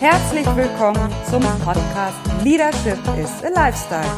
Herzlich 0.00 0.46
willkommen 0.56 1.12
zum 1.28 1.42
Podcast 1.62 2.16
Leadership 2.42 2.96
is 3.22 3.44
a 3.44 3.50
Lifestyle. 3.54 4.10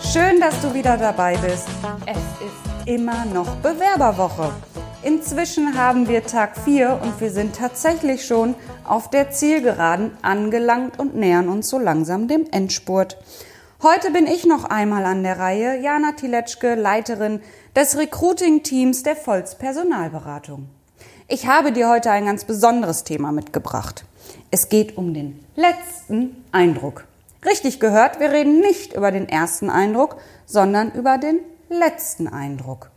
Schön, 0.00 0.40
dass 0.40 0.62
du 0.62 0.72
wieder 0.72 0.96
dabei 0.96 1.36
bist. 1.38 1.68
Es 2.06 2.16
ist 2.16 2.86
immer 2.86 3.24
noch 3.24 3.56
Bewerberwoche. 3.56 4.52
Inzwischen 5.02 5.76
haben 5.76 6.06
wir 6.06 6.24
Tag 6.24 6.56
4 6.56 7.00
und 7.02 7.20
wir 7.20 7.32
sind 7.32 7.56
tatsächlich 7.56 8.26
schon 8.26 8.54
auf 8.84 9.10
der 9.10 9.32
Zielgeraden 9.32 10.12
angelangt 10.22 11.00
und 11.00 11.16
nähern 11.16 11.48
uns 11.48 11.68
so 11.68 11.80
langsam 11.80 12.28
dem 12.28 12.46
Endspurt. 12.52 13.16
Heute 13.82 14.12
bin 14.12 14.28
ich 14.28 14.46
noch 14.46 14.66
einmal 14.66 15.04
an 15.04 15.24
der 15.24 15.40
Reihe, 15.40 15.80
Jana 15.80 16.12
Tiletschke, 16.12 16.76
Leiterin 16.76 17.40
des 17.74 17.98
Recruiting-Teams 17.98 19.02
der 19.02 19.16
Volz 19.16 19.56
Personalberatung. 19.56 20.68
Ich 21.26 21.48
habe 21.48 21.72
dir 21.72 21.88
heute 21.88 22.12
ein 22.12 22.26
ganz 22.26 22.44
besonderes 22.44 23.02
Thema 23.02 23.32
mitgebracht. 23.32 24.04
Es 24.50 24.70
geht 24.70 24.96
um 24.96 25.12
den 25.12 25.44
letzten 25.56 26.42
Eindruck. 26.52 27.04
Richtig 27.44 27.80
gehört, 27.80 28.18
wir 28.18 28.32
reden 28.32 28.60
nicht 28.60 28.94
über 28.94 29.12
den 29.12 29.28
ersten 29.28 29.68
Eindruck, 29.68 30.16
sondern 30.46 30.90
über 30.92 31.18
den 31.18 31.40
letzten 31.68 32.28
Eindruck. 32.28 32.90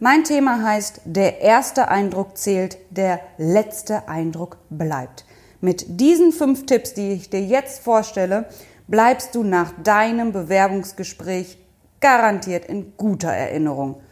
Mein 0.00 0.24
Thema 0.24 0.62
heißt, 0.62 1.00
der 1.06 1.40
erste 1.40 1.88
Eindruck 1.88 2.36
zählt, 2.36 2.76
der 2.90 3.20
letzte 3.38 4.06
Eindruck 4.06 4.58
bleibt. 4.68 5.24
Mit 5.62 5.98
diesen 5.98 6.30
fünf 6.30 6.66
Tipps, 6.66 6.92
die 6.92 7.12
ich 7.12 7.30
dir 7.30 7.42
jetzt 7.42 7.82
vorstelle, 7.82 8.44
bleibst 8.86 9.34
du 9.34 9.42
nach 9.42 9.72
deinem 9.82 10.32
Bewerbungsgespräch 10.32 11.58
garantiert 12.00 12.66
in 12.66 12.92
guter 12.98 13.32
Erinnerung. 13.32 14.02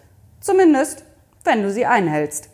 Zumindest, 0.40 1.04
wenn 1.44 1.62
du 1.62 1.70
sie 1.70 1.84
einhältst. 1.84 2.48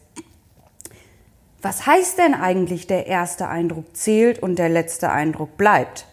Was 1.63 1.87
heißt 1.87 2.19
denn 2.19 2.35
eigentlich, 2.35 2.89
der 2.89 3.07
erste 3.07 3.49
Eindruck 3.49 3.97
zählt 3.97 4.43
und 4.43 4.59
der 4.59 4.69
letzte 4.69 5.11
Eindruck 5.11 5.57
bleibt? 5.57 6.07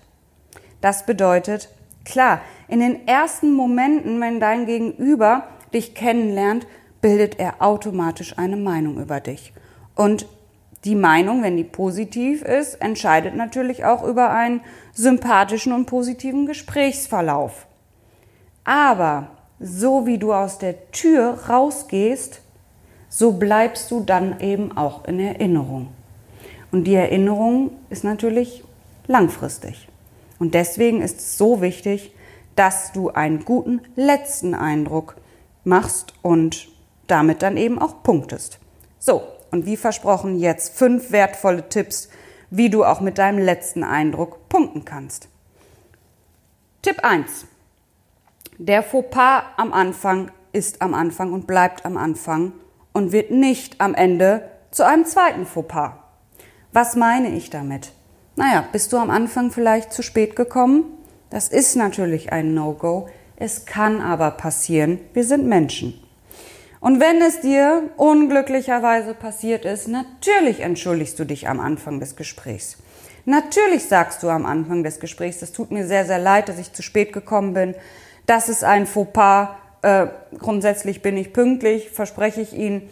Das 0.80 1.08
bedeutet, 1.08 1.70
klar, 2.06 2.42
in 2.68 2.80
den 2.80 3.08
ersten 3.08 3.54
Momenten, 3.54 4.22
wenn 4.22 4.40
dein 4.40 4.68
Gegenüber 4.68 5.48
dich 5.74 5.96
kennenlernt, 5.96 6.68
bildet 7.02 7.40
er 7.40 7.64
automatisch 7.64 8.38
eine 8.38 8.58
Meinung 8.58 9.02
über 9.02 9.20
dich. 9.20 9.52
Und 9.96 10.28
die 10.86 10.96
Meinung, 10.96 11.42
wenn 11.42 11.58
die 11.58 11.64
positiv 11.64 12.44
ist, 12.44 12.76
entscheidet 12.76 13.36
natürlich 13.36 13.86
auch 13.86 14.04
über 14.04 14.30
einen 14.30 14.62
sympathischen 14.94 15.74
und 15.74 15.88
positiven 15.88 16.46
Gesprächsverlauf. 16.46 17.66
Aber 18.64 19.32
so 19.60 20.06
wie 20.06 20.20
du 20.20 20.32
aus 20.32 20.60
der 20.60 20.92
Tür 20.92 21.38
rausgehst, 21.50 22.42
so 23.10 23.34
bleibst 23.34 23.92
du 23.92 24.02
dann 24.02 24.40
eben 24.40 24.78
auch 24.78 25.06
in 25.06 25.20
Erinnerung. 25.20 25.88
Und 26.72 26.84
die 26.86 26.96
Erinnerung 26.96 27.72
ist 27.90 28.04
natürlich 28.04 28.64
langfristig. 29.08 29.88
Und 30.38 30.54
deswegen 30.54 31.02
ist 31.02 31.20
es 31.20 31.38
so 31.38 31.62
wichtig, 31.62 32.14
dass 32.56 32.92
du 32.92 33.10
einen 33.10 33.44
guten 33.44 33.82
letzten 33.96 34.54
Eindruck 34.54 35.16
machst 35.64 36.14
und 36.22 36.70
damit 37.08 37.42
dann 37.42 37.58
eben 37.58 37.80
auch 37.80 38.04
punktest. 38.04 38.60
So, 39.00 39.24
und 39.52 39.66
wie 39.66 39.78
versprochen 39.78 40.38
jetzt 40.38 40.78
fünf 40.78 41.12
wertvolle 41.12 41.68
Tipps, 41.70 42.10
wie 42.52 42.70
du 42.70 42.84
auch 42.84 43.02
mit 43.02 43.18
deinem 43.18 43.40
letzten 43.40 43.84
Eindruck 43.84 44.48
punkten 44.50 44.86
kannst. 44.86 45.28
Tipp 46.82 47.04
1. 47.04 47.46
Der 48.58 48.84
Fauxpas 48.84 49.44
am 49.58 49.74
Anfang 49.74 50.32
ist 50.52 50.82
am 50.82 50.94
Anfang 50.94 51.34
und 51.34 51.48
bleibt 51.48 51.86
am 51.86 51.98
Anfang 51.98 52.54
und 53.00 53.14
wird 53.14 53.32
nicht 53.32 53.80
am 53.80 53.96
Ende 53.96 54.44
zu 54.72 54.86
einem 54.86 55.06
zweiten 55.06 55.46
Fauxpas. 55.46 55.94
Was 56.74 56.98
meine 56.98 57.30
ich 57.30 57.50
damit? 57.50 57.94
Naja, 58.36 58.68
bist 58.74 58.92
du 58.92 58.98
am 58.98 59.10
Anfang 59.10 59.52
vielleicht 59.52 59.94
zu 59.94 60.04
spät 60.04 60.36
gekommen? 60.36 60.84
Das 61.30 61.48
ist 61.48 61.78
natürlich 61.78 62.34
ein 62.34 62.54
No-Go. 62.54 63.08
Es 63.38 63.66
kann 63.66 64.02
aber 64.02 64.32
passieren. 64.32 65.00
Wir 65.14 65.24
sind 65.24 65.48
Menschen. 65.48 65.94
Und 66.82 67.00
wenn 67.00 67.22
es 67.22 67.40
dir 67.40 67.90
unglücklicherweise 67.96 69.14
passiert 69.14 69.64
ist, 69.64 69.88
natürlich 69.88 70.60
entschuldigst 70.60 71.18
du 71.20 71.24
dich 71.24 71.48
am 71.48 71.62
Anfang 71.62 72.02
des 72.02 72.18
Gesprächs. 72.18 72.78
Natürlich 73.24 73.86
sagst 73.86 74.24
du 74.24 74.30
am 74.30 74.46
Anfang 74.46 74.84
des 74.84 75.00
Gesprächs, 75.00 75.42
es 75.42 75.54
tut 75.54 75.72
mir 75.72 75.88
sehr, 75.88 76.06
sehr 76.06 76.20
leid, 76.20 76.50
dass 76.50 76.60
ich 76.60 76.74
zu 76.74 76.82
spät 76.82 77.14
gekommen 77.14 77.54
bin. 77.54 77.76
Das 78.26 78.50
ist 78.50 78.66
ein 78.66 78.86
Fauxpas. 78.86 79.56
Äh, 79.82 80.08
grundsätzlich 80.38 81.02
bin 81.02 81.18
ich 81.18 81.34
pünktlich, 81.34 81.90
verspreche 81.92 82.42
ich 82.42 82.54
Ihnen. 82.54 82.90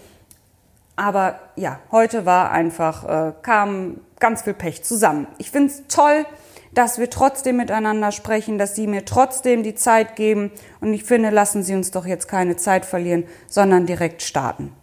Aber 0.96 1.40
ja, 1.56 1.80
heute 1.92 2.26
war 2.26 2.52
einfach, 2.52 3.04
äh, 3.30 3.34
kam 3.42 4.02
ganz 4.20 4.42
viel 4.42 4.54
Pech 4.54 4.84
zusammen. 4.84 5.28
Ich 5.38 5.52
finde 5.52 5.72
es 5.72 5.84
toll, 5.88 6.26
dass 6.74 6.98
wir 7.00 7.10
trotzdem 7.10 7.58
miteinander 7.58 8.12
sprechen, 8.12 8.58
dass 8.58 8.76
Sie 8.76 8.88
mir 8.88 9.06
trotzdem 9.06 9.64
die 9.64 9.76
Zeit 9.76 10.16
geben. 10.16 10.52
Und 10.80 10.94
ich 10.94 11.04
finde, 11.04 11.30
lassen 11.30 11.64
Sie 11.64 11.76
uns 11.76 11.92
doch 11.92 12.06
jetzt 12.06 12.28
keine 12.28 12.56
Zeit 12.56 12.86
verlieren, 12.86 13.26
sondern 13.48 13.86
direkt 13.86 14.22
starten. 14.22 14.74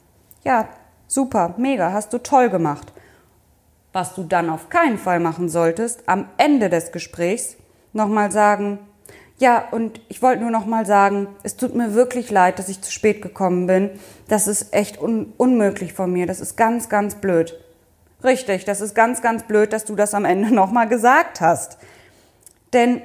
Ja, 0.44 0.69
super, 1.06 1.54
mega, 1.56 1.92
hast 1.92 2.12
du 2.12 2.19
toll 2.19 2.50
gemacht. 2.50 2.92
Was 3.92 4.15
du 4.15 4.25
dann 4.25 4.50
auf 4.50 4.69
keinen 4.69 4.98
Fall 4.98 5.21
machen 5.21 5.48
solltest, 5.48 6.09
am 6.09 6.28
Ende 6.36 6.69
des 6.69 6.91
Gesprächs 6.92 7.56
nochmal 7.92 8.32
sagen, 8.32 8.78
ja, 9.39 9.65
und 9.72 10.00
ich 10.09 10.22
wollte 10.22 10.43
nur 10.43 10.50
noch 10.50 10.65
mal 10.65 10.87
sagen, 10.87 11.28
es 11.43 11.56
tut 11.56 11.75
mir 11.75 11.95
wirklich 11.95 12.31
leid, 12.31 12.59
dass 12.59 12.69
ich 12.69 12.81
zu 12.81 12.93
spät 12.93 13.21
gekommen 13.21 13.67
bin. 13.67 13.91
Das 14.28 14.47
ist 14.47 14.72
echt 14.72 15.00
un 15.00 15.33
unmöglich 15.37 15.93
von 15.93 16.12
mir. 16.12 16.27
Das 16.27 16.41
ist 16.41 16.56
ganz, 16.56 16.89
ganz 16.89 17.17
blöd. 17.17 17.59
Richtig, 18.22 18.65
das 18.65 18.81
ist 18.81 18.95
ganz, 18.95 19.22
ganz 19.22 19.43
blöd, 19.43 19.72
dass 19.72 19.84
du 19.84 19.97
das 19.97 20.15
am 20.15 20.25
Ende 20.25 20.50
noch 20.55 20.71
mal 20.71 20.87
gesagt 20.87 21.41
hast. 21.41 21.78
Denn 22.72 23.03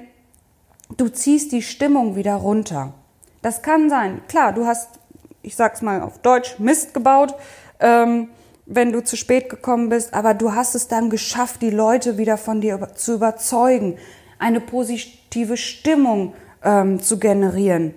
du 0.97 1.09
ziehst 1.09 1.51
die 1.51 1.63
Stimmung 1.63 2.15
wieder 2.15 2.35
runter. 2.35 2.93
Das 3.41 3.61
kann 3.61 3.89
sein. 3.89 4.21
Klar, 4.27 4.53
du 4.53 4.65
hast, 4.65 4.99
ich 5.41 5.55
sag's 5.55 5.81
mal 5.81 6.01
auf 6.01 6.19
Deutsch, 6.19 6.59
Mist 6.59 6.93
gebaut, 6.93 7.33
ähm, 7.79 8.29
wenn 8.65 8.91
du 8.91 9.03
zu 9.03 9.17
spät 9.17 9.49
gekommen 9.49 9.89
bist, 9.89 10.13
aber 10.13 10.35
du 10.35 10.53
hast 10.53 10.75
es 10.75 10.87
dann 10.87 11.09
geschafft, 11.09 11.63
die 11.63 11.71
Leute 11.71 12.19
wieder 12.19 12.37
von 12.37 12.61
dir 12.61 12.79
zu 12.93 13.15
überzeugen, 13.15 13.97
eine 14.39 14.61
positive 14.61 15.57
Stimmung 15.57 16.33
ähm, 16.63 17.01
zu 17.01 17.19
generieren, 17.19 17.93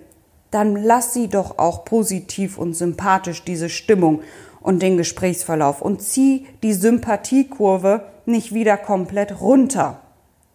dann 0.51 0.75
lass 0.75 1.13
sie 1.13 1.29
doch 1.29 1.57
auch 1.57 1.83
positiv 1.83 2.59
und 2.59 2.75
sympathisch 2.75 3.43
diese 3.43 3.69
Stimmung 3.69 4.21
und 4.61 4.81
den 4.81 4.97
Gesprächsverlauf 4.97 5.81
und 5.81 6.01
zieh 6.01 6.47
die 6.61 6.73
Sympathiekurve 6.73 8.05
nicht 8.25 8.53
wieder 8.53 8.77
komplett 8.77 9.41
runter. 9.41 10.01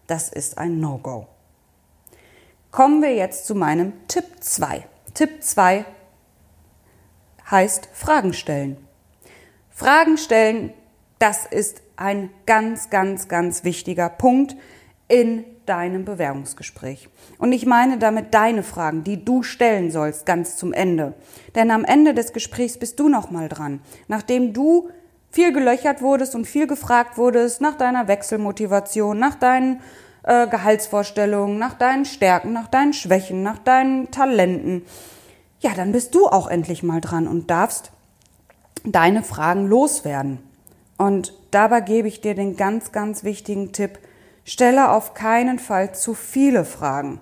Das 0.07 0.29
ist 0.29 0.57
ein 0.57 0.79
No-Go. 0.79 1.27
Kommen 2.71 3.01
wir 3.01 3.13
jetzt 3.13 3.45
zu 3.45 3.55
meinem 3.55 3.93
Tipp 4.07 4.25
2. 4.39 4.85
Tipp 5.13 5.43
2 5.43 5.85
heißt 7.49 7.89
Fragen 7.93 8.33
stellen. 8.33 8.77
Fragen 9.69 10.17
stellen, 10.17 10.73
das 11.19 11.45
ist 11.45 11.81
ein 11.95 12.29
ganz, 12.45 12.89
ganz, 12.89 13.27
ganz 13.27 13.63
wichtiger 13.63 14.09
Punkt 14.09 14.55
in 15.07 15.43
deinem 15.69 16.03
Bewerbungsgespräch. 16.03 17.09
Und 17.37 17.53
ich 17.53 17.65
meine 17.65 17.97
damit 17.97 18.33
deine 18.33 18.63
Fragen, 18.63 19.03
die 19.03 19.23
du 19.23 19.43
stellen 19.43 19.91
sollst, 19.91 20.25
ganz 20.25 20.57
zum 20.57 20.73
Ende. 20.73 21.13
Denn 21.55 21.71
am 21.71 21.85
Ende 21.85 22.13
des 22.13 22.33
Gesprächs 22.33 22.77
bist 22.77 22.99
du 22.99 23.07
nochmal 23.07 23.47
dran. 23.47 23.81
Nachdem 24.07 24.53
du 24.53 24.89
viel 25.31 25.53
gelöchert 25.53 26.01
wurdest 26.01 26.35
und 26.35 26.45
viel 26.45 26.67
gefragt 26.67 27.17
wurdest 27.17 27.61
nach 27.61 27.75
deiner 27.75 28.07
Wechselmotivation, 28.07 29.19
nach 29.19 29.35
deinen 29.35 29.81
äh, 30.23 30.47
Gehaltsvorstellungen, 30.47 31.57
nach 31.59 31.75
deinen 31.75 32.05
Stärken, 32.05 32.51
nach 32.51 32.67
deinen 32.67 32.93
Schwächen, 32.93 33.43
nach 33.43 33.59
deinen 33.59 34.11
Talenten, 34.11 34.83
ja, 35.59 35.71
dann 35.75 35.91
bist 35.91 36.15
du 36.15 36.27
auch 36.27 36.47
endlich 36.47 36.83
mal 36.83 37.01
dran 37.01 37.27
und 37.27 37.51
darfst 37.51 37.91
deine 38.85 39.23
Fragen 39.23 39.67
loswerden. 39.67 40.39
Und 40.97 41.33
dabei 41.51 41.81
gebe 41.81 42.07
ich 42.07 42.21
dir 42.21 42.35
den 42.35 42.55
ganz, 42.55 42.91
ganz 42.91 43.23
wichtigen 43.23 43.71
Tipp, 43.71 43.99
Stelle 44.49 44.89
auf 44.89 45.13
keinen 45.13 45.59
Fall 45.59 45.93
zu 45.93 46.15
viele 46.15 46.65
Fragen. 46.65 47.19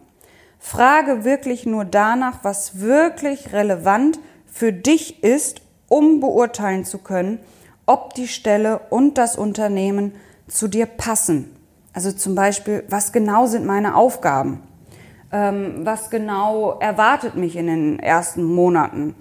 Frage 0.59 1.25
wirklich 1.25 1.65
nur 1.65 1.83
danach, 1.83 2.39
was 2.43 2.79
wirklich 2.79 3.51
relevant 3.51 4.17
für 4.45 4.71
dich 4.71 5.25
ist, 5.25 5.61
um 5.89 6.21
beurteilen 6.21 6.85
zu 6.85 6.99
können, 6.99 7.39
ob 7.85 8.13
die 8.13 8.29
Stelle 8.29 8.79
und 8.89 9.17
das 9.17 9.35
Unternehmen 9.35 10.15
zu 10.47 10.69
dir 10.69 10.85
passen. 10.85 11.53
Also 11.91 12.13
zum 12.13 12.33
Beispiel, 12.33 12.85
was 12.87 13.11
genau 13.11 13.45
sind 13.45 13.65
meine 13.65 13.97
Aufgaben? 13.97 14.61
Ähm, 15.33 15.81
was 15.83 16.09
genau 16.09 16.79
erwartet 16.79 17.35
mich 17.35 17.57
in 17.57 17.67
den 17.67 17.99
ersten 17.99 18.45
Monaten? 18.45 19.15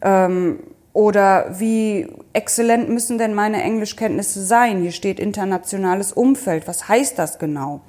Ähm, 0.00 0.60
oder 0.92 1.58
wie 1.58 2.08
exzellent 2.32 2.88
müssen 2.88 3.18
denn 3.18 3.34
meine 3.34 3.62
Englischkenntnisse 3.62 4.44
sein? 4.44 4.82
Hier 4.82 4.92
steht 4.92 5.20
internationales 5.20 6.12
Umfeld. 6.12 6.66
Was 6.66 6.88
heißt 6.88 7.18
das 7.18 7.38
genau? 7.38 7.82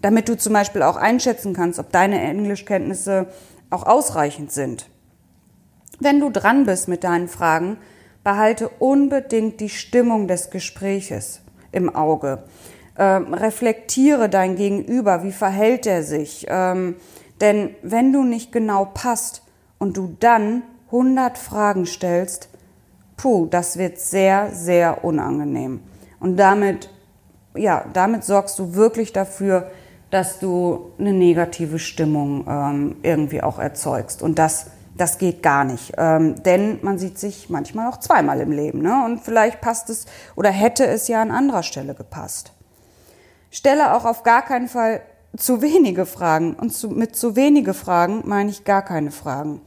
Damit 0.00 0.28
du 0.28 0.36
zum 0.36 0.54
Beispiel 0.54 0.82
auch 0.82 0.96
einschätzen 0.96 1.52
kannst, 1.52 1.78
ob 1.78 1.92
deine 1.92 2.20
Englischkenntnisse 2.20 3.26
auch 3.68 3.84
ausreichend 3.84 4.52
sind. 4.52 4.88
Wenn 5.98 6.18
du 6.18 6.30
dran 6.30 6.64
bist 6.64 6.88
mit 6.88 7.04
deinen 7.04 7.28
Fragen, 7.28 7.76
behalte 8.24 8.70
unbedingt 8.78 9.60
die 9.60 9.68
Stimmung 9.68 10.26
des 10.26 10.50
Gespräches 10.50 11.42
im 11.72 11.94
Auge. 11.94 12.44
Ähm, 12.98 13.34
reflektiere 13.34 14.28
dein 14.28 14.56
Gegenüber, 14.56 15.22
wie 15.22 15.32
verhält 15.32 15.86
er 15.86 16.02
sich. 16.02 16.46
Ähm, 16.48 16.96
denn 17.40 17.74
wenn 17.82 18.12
du 18.12 18.22
nicht 18.24 18.50
genau 18.50 18.86
passt 18.86 19.42
und 19.78 19.96
du 19.96 20.16
dann 20.20 20.62
100 20.92 21.38
Fragen 21.38 21.86
stellst, 21.86 22.48
puh, 23.16 23.46
das 23.46 23.76
wird 23.76 23.98
sehr, 23.98 24.50
sehr 24.52 25.04
unangenehm. 25.04 25.80
Und 26.18 26.36
damit, 26.36 26.90
ja, 27.54 27.84
damit 27.92 28.24
sorgst 28.24 28.58
du 28.58 28.74
wirklich 28.74 29.12
dafür, 29.12 29.70
dass 30.10 30.40
du 30.40 30.92
eine 30.98 31.12
negative 31.12 31.78
Stimmung 31.78 32.44
ähm, 32.48 32.96
irgendwie 33.02 33.42
auch 33.42 33.58
erzeugst. 33.58 34.22
Und 34.22 34.38
das, 34.38 34.66
das 34.96 35.18
geht 35.18 35.42
gar 35.42 35.64
nicht. 35.64 35.92
Ähm, 35.96 36.42
denn 36.42 36.80
man 36.82 36.98
sieht 36.98 37.18
sich 37.18 37.48
manchmal 37.48 37.88
auch 37.88 37.98
zweimal 37.98 38.40
im 38.40 38.50
Leben. 38.50 38.82
Ne? 38.82 39.04
Und 39.04 39.20
vielleicht 39.20 39.60
passt 39.60 39.88
es 39.88 40.06
oder 40.34 40.50
hätte 40.50 40.86
es 40.86 41.06
ja 41.06 41.22
an 41.22 41.30
anderer 41.30 41.62
Stelle 41.62 41.94
gepasst. 41.94 42.52
Stelle 43.52 43.94
auch 43.94 44.04
auf 44.04 44.24
gar 44.24 44.42
keinen 44.42 44.68
Fall 44.68 45.00
zu 45.36 45.62
wenige 45.62 46.06
Fragen. 46.06 46.54
Und 46.54 46.70
zu, 46.70 46.88
mit 46.88 47.14
zu 47.14 47.36
wenige 47.36 47.74
Fragen 47.74 48.22
meine 48.24 48.50
ich 48.50 48.64
gar 48.64 48.82
keine 48.82 49.12
Fragen. 49.12 49.60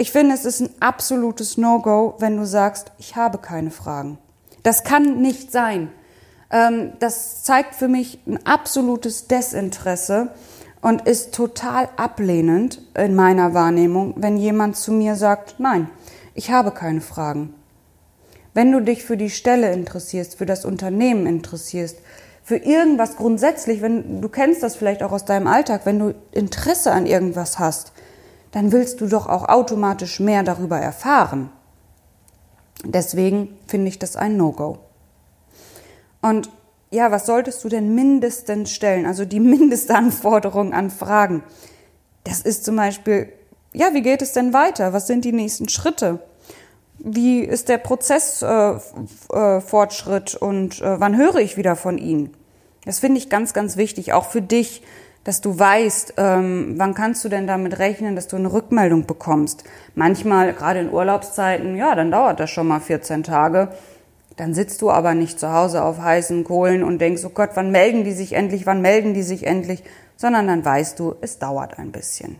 Ich 0.00 0.12
finde, 0.12 0.32
es 0.32 0.44
ist 0.44 0.60
ein 0.60 0.70
absolutes 0.78 1.56
No-Go, 1.56 2.14
wenn 2.20 2.36
du 2.36 2.46
sagst, 2.46 2.92
ich 2.98 3.16
habe 3.16 3.38
keine 3.38 3.72
Fragen. 3.72 4.16
Das 4.62 4.84
kann 4.84 5.20
nicht 5.20 5.50
sein. 5.50 5.90
Ähm, 6.52 6.92
das 7.00 7.42
zeigt 7.42 7.74
für 7.74 7.88
mich 7.88 8.20
ein 8.24 8.38
absolutes 8.46 9.26
Desinteresse 9.26 10.28
und 10.82 11.08
ist 11.08 11.34
total 11.34 11.88
ablehnend 11.96 12.80
in 12.96 13.16
meiner 13.16 13.54
Wahrnehmung, 13.54 14.14
wenn 14.18 14.36
jemand 14.36 14.76
zu 14.76 14.92
mir 14.92 15.16
sagt, 15.16 15.56
nein, 15.58 15.90
ich 16.34 16.52
habe 16.52 16.70
keine 16.70 17.00
Fragen. 17.00 17.52
Wenn 18.54 18.70
du 18.70 18.80
dich 18.80 19.04
für 19.04 19.16
die 19.16 19.30
Stelle 19.30 19.72
interessierst, 19.72 20.38
für 20.38 20.46
das 20.46 20.64
Unternehmen 20.64 21.26
interessierst, 21.26 21.96
für 22.44 22.56
irgendwas 22.56 23.16
grundsätzlich, 23.16 23.82
wenn 23.82 24.20
du 24.20 24.28
kennst 24.28 24.62
das 24.62 24.76
vielleicht 24.76 25.02
auch 25.02 25.10
aus 25.10 25.24
deinem 25.24 25.48
Alltag, 25.48 25.80
wenn 25.86 25.98
du 25.98 26.14
Interesse 26.30 26.92
an 26.92 27.04
irgendwas 27.04 27.58
hast, 27.58 27.92
dann 28.52 28.72
willst 28.72 29.00
du 29.00 29.06
doch 29.06 29.26
auch 29.26 29.48
automatisch 29.48 30.20
mehr 30.20 30.42
darüber 30.42 30.78
erfahren. 30.78 31.50
Deswegen 32.84 33.58
finde 33.66 33.88
ich 33.88 33.98
das 33.98 34.16
ein 34.16 34.36
No-Go. 34.36 34.78
Und 36.22 36.50
ja, 36.90 37.10
was 37.10 37.26
solltest 37.26 37.62
du 37.64 37.68
denn 37.68 37.94
mindestens 37.94 38.72
stellen? 38.72 39.06
Also 39.06 39.24
die 39.24 39.40
Mindestanforderung 39.40 40.72
an 40.72 40.90
Fragen. 40.90 41.42
Das 42.24 42.40
ist 42.40 42.64
zum 42.64 42.76
Beispiel, 42.76 43.32
ja, 43.72 43.92
wie 43.92 44.02
geht 44.02 44.22
es 44.22 44.32
denn 44.32 44.52
weiter? 44.52 44.92
Was 44.92 45.06
sind 45.06 45.24
die 45.24 45.32
nächsten 45.32 45.68
Schritte? 45.68 46.20
Wie 46.98 47.40
ist 47.40 47.68
der 47.68 47.78
Prozessfortschritt 47.78 50.34
äh, 50.34 50.36
äh, 50.36 50.44
und 50.44 50.80
äh, 50.80 51.00
wann 51.00 51.16
höre 51.16 51.36
ich 51.36 51.56
wieder 51.56 51.76
von 51.76 51.96
Ihnen? 51.96 52.34
Das 52.84 52.98
finde 52.98 53.18
ich 53.18 53.28
ganz, 53.28 53.52
ganz 53.52 53.76
wichtig, 53.76 54.12
auch 54.12 54.24
für 54.24 54.42
dich, 54.42 54.82
dass 55.28 55.42
du 55.42 55.58
weißt, 55.58 56.14
ähm, 56.16 56.76
wann 56.78 56.94
kannst 56.94 57.22
du 57.22 57.28
denn 57.28 57.46
damit 57.46 57.78
rechnen, 57.78 58.16
dass 58.16 58.28
du 58.28 58.36
eine 58.36 58.50
Rückmeldung 58.50 59.04
bekommst. 59.04 59.62
Manchmal, 59.94 60.54
gerade 60.54 60.80
in 60.80 60.90
Urlaubszeiten, 60.90 61.76
ja, 61.76 61.94
dann 61.94 62.10
dauert 62.10 62.40
das 62.40 62.48
schon 62.48 62.66
mal 62.66 62.80
14 62.80 63.24
Tage. 63.24 63.68
Dann 64.36 64.54
sitzt 64.54 64.80
du 64.80 64.90
aber 64.90 65.12
nicht 65.12 65.38
zu 65.38 65.52
Hause 65.52 65.84
auf 65.84 66.00
heißen 66.00 66.44
Kohlen 66.44 66.82
und 66.82 66.98
denkst, 66.98 67.26
oh 67.26 67.28
Gott, 67.28 67.50
wann 67.56 67.70
melden 67.70 68.04
die 68.04 68.12
sich 68.12 68.32
endlich, 68.32 68.64
wann 68.64 68.80
melden 68.80 69.12
die 69.12 69.22
sich 69.22 69.46
endlich, 69.46 69.84
sondern 70.16 70.46
dann 70.46 70.64
weißt 70.64 70.98
du, 70.98 71.14
es 71.20 71.38
dauert 71.38 71.78
ein 71.78 71.92
bisschen. 71.92 72.36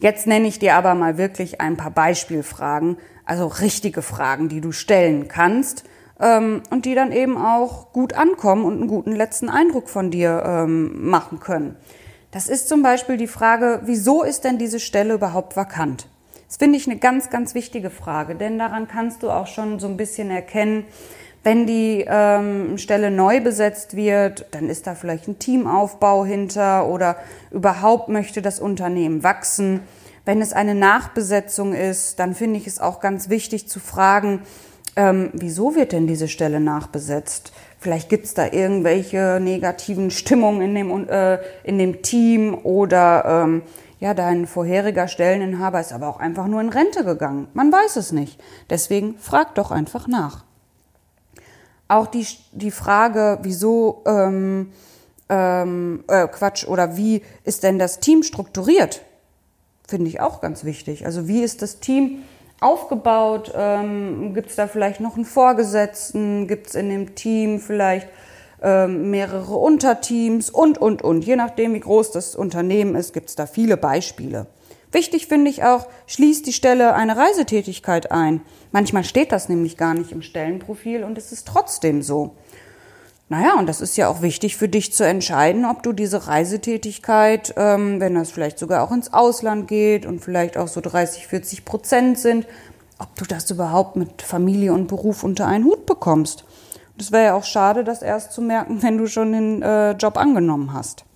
Jetzt 0.00 0.26
nenne 0.26 0.48
ich 0.48 0.58
dir 0.58 0.74
aber 0.74 0.94
mal 0.94 1.16
wirklich 1.16 1.62
ein 1.62 1.78
paar 1.78 1.92
Beispielfragen, 1.92 2.98
also 3.24 3.46
richtige 3.46 4.02
Fragen, 4.02 4.50
die 4.50 4.60
du 4.60 4.70
stellen 4.70 5.28
kannst, 5.28 5.84
ähm, 6.22 6.62
und 6.70 6.86
die 6.86 6.94
dann 6.94 7.12
eben 7.12 7.36
auch 7.36 7.92
gut 7.92 8.14
ankommen 8.14 8.64
und 8.64 8.78
einen 8.78 8.88
guten 8.88 9.12
letzten 9.12 9.50
Eindruck 9.50 9.90
von 9.90 10.10
dir 10.10 10.42
ähm, 10.46 11.10
machen 11.10 11.40
können. 11.40 11.76
Das 12.30 12.48
ist 12.48 12.68
zum 12.68 12.82
Beispiel 12.82 13.18
die 13.18 13.26
Frage, 13.26 13.80
wieso 13.84 14.22
ist 14.22 14.44
denn 14.44 14.56
diese 14.56 14.80
Stelle 14.80 15.14
überhaupt 15.14 15.56
vakant? 15.56 16.06
Das 16.48 16.56
finde 16.56 16.78
ich 16.78 16.86
eine 16.86 16.98
ganz, 16.98 17.28
ganz 17.28 17.54
wichtige 17.54 17.90
Frage, 17.90 18.34
denn 18.34 18.58
daran 18.58 18.88
kannst 18.88 19.22
du 19.22 19.30
auch 19.30 19.46
schon 19.46 19.78
so 19.80 19.86
ein 19.88 19.96
bisschen 19.96 20.30
erkennen, 20.30 20.84
wenn 21.44 21.66
die 21.66 22.04
ähm, 22.06 22.78
Stelle 22.78 23.10
neu 23.10 23.40
besetzt 23.40 23.96
wird, 23.96 24.46
dann 24.52 24.68
ist 24.68 24.86
da 24.86 24.94
vielleicht 24.94 25.26
ein 25.26 25.40
Teamaufbau 25.40 26.24
hinter 26.24 26.86
oder 26.86 27.16
überhaupt 27.50 28.08
möchte 28.08 28.42
das 28.42 28.60
Unternehmen 28.60 29.24
wachsen. 29.24 29.80
Wenn 30.24 30.40
es 30.40 30.52
eine 30.52 30.76
Nachbesetzung 30.76 31.72
ist, 31.74 32.20
dann 32.20 32.36
finde 32.36 32.58
ich 32.58 32.68
es 32.68 32.78
auch 32.78 33.00
ganz 33.00 33.28
wichtig 33.28 33.68
zu 33.68 33.80
fragen, 33.80 34.42
ähm, 34.96 35.30
wieso 35.32 35.74
wird 35.74 35.92
denn 35.92 36.06
diese 36.06 36.28
Stelle 36.28 36.60
nachbesetzt? 36.60 37.52
Vielleicht 37.78 38.08
gibt 38.08 38.26
es 38.26 38.34
da 38.34 38.46
irgendwelche 38.46 39.38
negativen 39.40 40.10
Stimmungen 40.10 40.62
in 40.62 40.74
dem, 40.74 41.08
äh, 41.08 41.38
in 41.64 41.78
dem 41.78 42.02
Team 42.02 42.54
oder 42.62 43.44
ähm, 43.44 43.62
ja, 44.00 44.14
dein 44.14 44.46
vorheriger 44.46 45.08
Stelleninhaber 45.08 45.80
ist 45.80 45.92
aber 45.92 46.08
auch 46.08 46.18
einfach 46.18 46.48
nur 46.48 46.60
in 46.60 46.68
Rente 46.68 47.04
gegangen. 47.04 47.48
Man 47.54 47.72
weiß 47.72 47.96
es 47.96 48.10
nicht. 48.12 48.42
Deswegen 48.68 49.16
frag 49.18 49.54
doch 49.54 49.70
einfach 49.70 50.08
nach. 50.08 50.44
Auch 51.88 52.08
die, 52.08 52.26
die 52.50 52.72
Frage, 52.72 53.38
wieso, 53.42 54.02
ähm, 54.06 54.72
ähm, 55.28 56.04
äh, 56.08 56.26
Quatsch, 56.26 56.66
oder 56.66 56.96
wie 56.96 57.22
ist 57.44 57.62
denn 57.62 57.78
das 57.78 58.00
Team 58.00 58.22
strukturiert? 58.22 59.02
Finde 59.86 60.08
ich 60.08 60.20
auch 60.20 60.40
ganz 60.40 60.64
wichtig. 60.64 61.06
Also 61.06 61.28
wie 61.28 61.42
ist 61.42 61.62
das 61.62 61.78
Team 61.78 62.22
aufgebaut? 62.62 63.52
Ähm, 63.56 64.34
Gibt 64.34 64.50
es 64.50 64.56
da 64.56 64.66
vielleicht 64.66 65.00
noch 65.00 65.16
einen 65.16 65.24
Vorgesetzten? 65.24 66.46
Gibt 66.48 66.68
es 66.68 66.74
in 66.74 66.88
dem 66.88 67.14
Team 67.14 67.60
vielleicht 67.60 68.08
ähm, 68.62 69.10
mehrere 69.10 69.56
Unterteams 69.56 70.48
und, 70.48 70.78
und, 70.78 71.02
und. 71.02 71.24
Je 71.24 71.36
nachdem, 71.36 71.74
wie 71.74 71.80
groß 71.80 72.12
das 72.12 72.36
Unternehmen 72.36 72.94
ist, 72.94 73.12
gibt 73.12 73.28
es 73.28 73.34
da 73.34 73.46
viele 73.46 73.76
Beispiele. 73.76 74.46
Wichtig 74.92 75.26
finde 75.26 75.50
ich 75.50 75.64
auch, 75.64 75.88
schließt 76.06 76.46
die 76.46 76.52
Stelle 76.52 76.94
eine 76.94 77.16
Reisetätigkeit 77.16 78.12
ein. 78.12 78.42
Manchmal 78.72 79.04
steht 79.04 79.32
das 79.32 79.48
nämlich 79.48 79.76
gar 79.78 79.94
nicht 79.94 80.12
im 80.12 80.22
Stellenprofil 80.22 81.02
und 81.02 81.16
es 81.16 81.32
ist 81.32 81.48
trotzdem 81.48 82.02
so. 82.02 82.36
Naja, 83.32 83.54
und 83.58 83.66
das 83.66 83.80
ist 83.80 83.96
ja 83.96 84.08
auch 84.08 84.20
wichtig 84.20 84.58
für 84.58 84.68
dich 84.68 84.92
zu 84.92 85.06
entscheiden, 85.06 85.64
ob 85.64 85.82
du 85.82 85.94
diese 85.94 86.26
Reisetätigkeit, 86.26 87.54
ähm, 87.56 87.98
wenn 87.98 88.14
das 88.14 88.30
vielleicht 88.30 88.58
sogar 88.58 88.82
auch 88.82 88.92
ins 88.92 89.14
Ausland 89.14 89.68
geht 89.68 90.04
und 90.04 90.20
vielleicht 90.20 90.58
auch 90.58 90.68
so 90.68 90.82
30, 90.82 91.28
40 91.28 91.64
Prozent 91.64 92.18
sind, 92.18 92.46
ob 92.98 93.14
du 93.16 93.24
das 93.24 93.50
überhaupt 93.50 93.96
mit 93.96 94.20
Familie 94.20 94.74
und 94.74 94.86
Beruf 94.86 95.24
unter 95.24 95.46
einen 95.46 95.64
Hut 95.64 95.86
bekommst. 95.86 96.44
Das 96.98 97.10
wäre 97.10 97.24
ja 97.24 97.34
auch 97.34 97.44
schade, 97.44 97.84
das 97.84 98.02
erst 98.02 98.32
zu 98.32 98.42
merken, 98.42 98.82
wenn 98.82 98.98
du 98.98 99.06
schon 99.06 99.32
den 99.32 99.62
äh, 99.62 99.92
Job 99.92 100.18
angenommen 100.18 100.74
hast. 100.74 101.06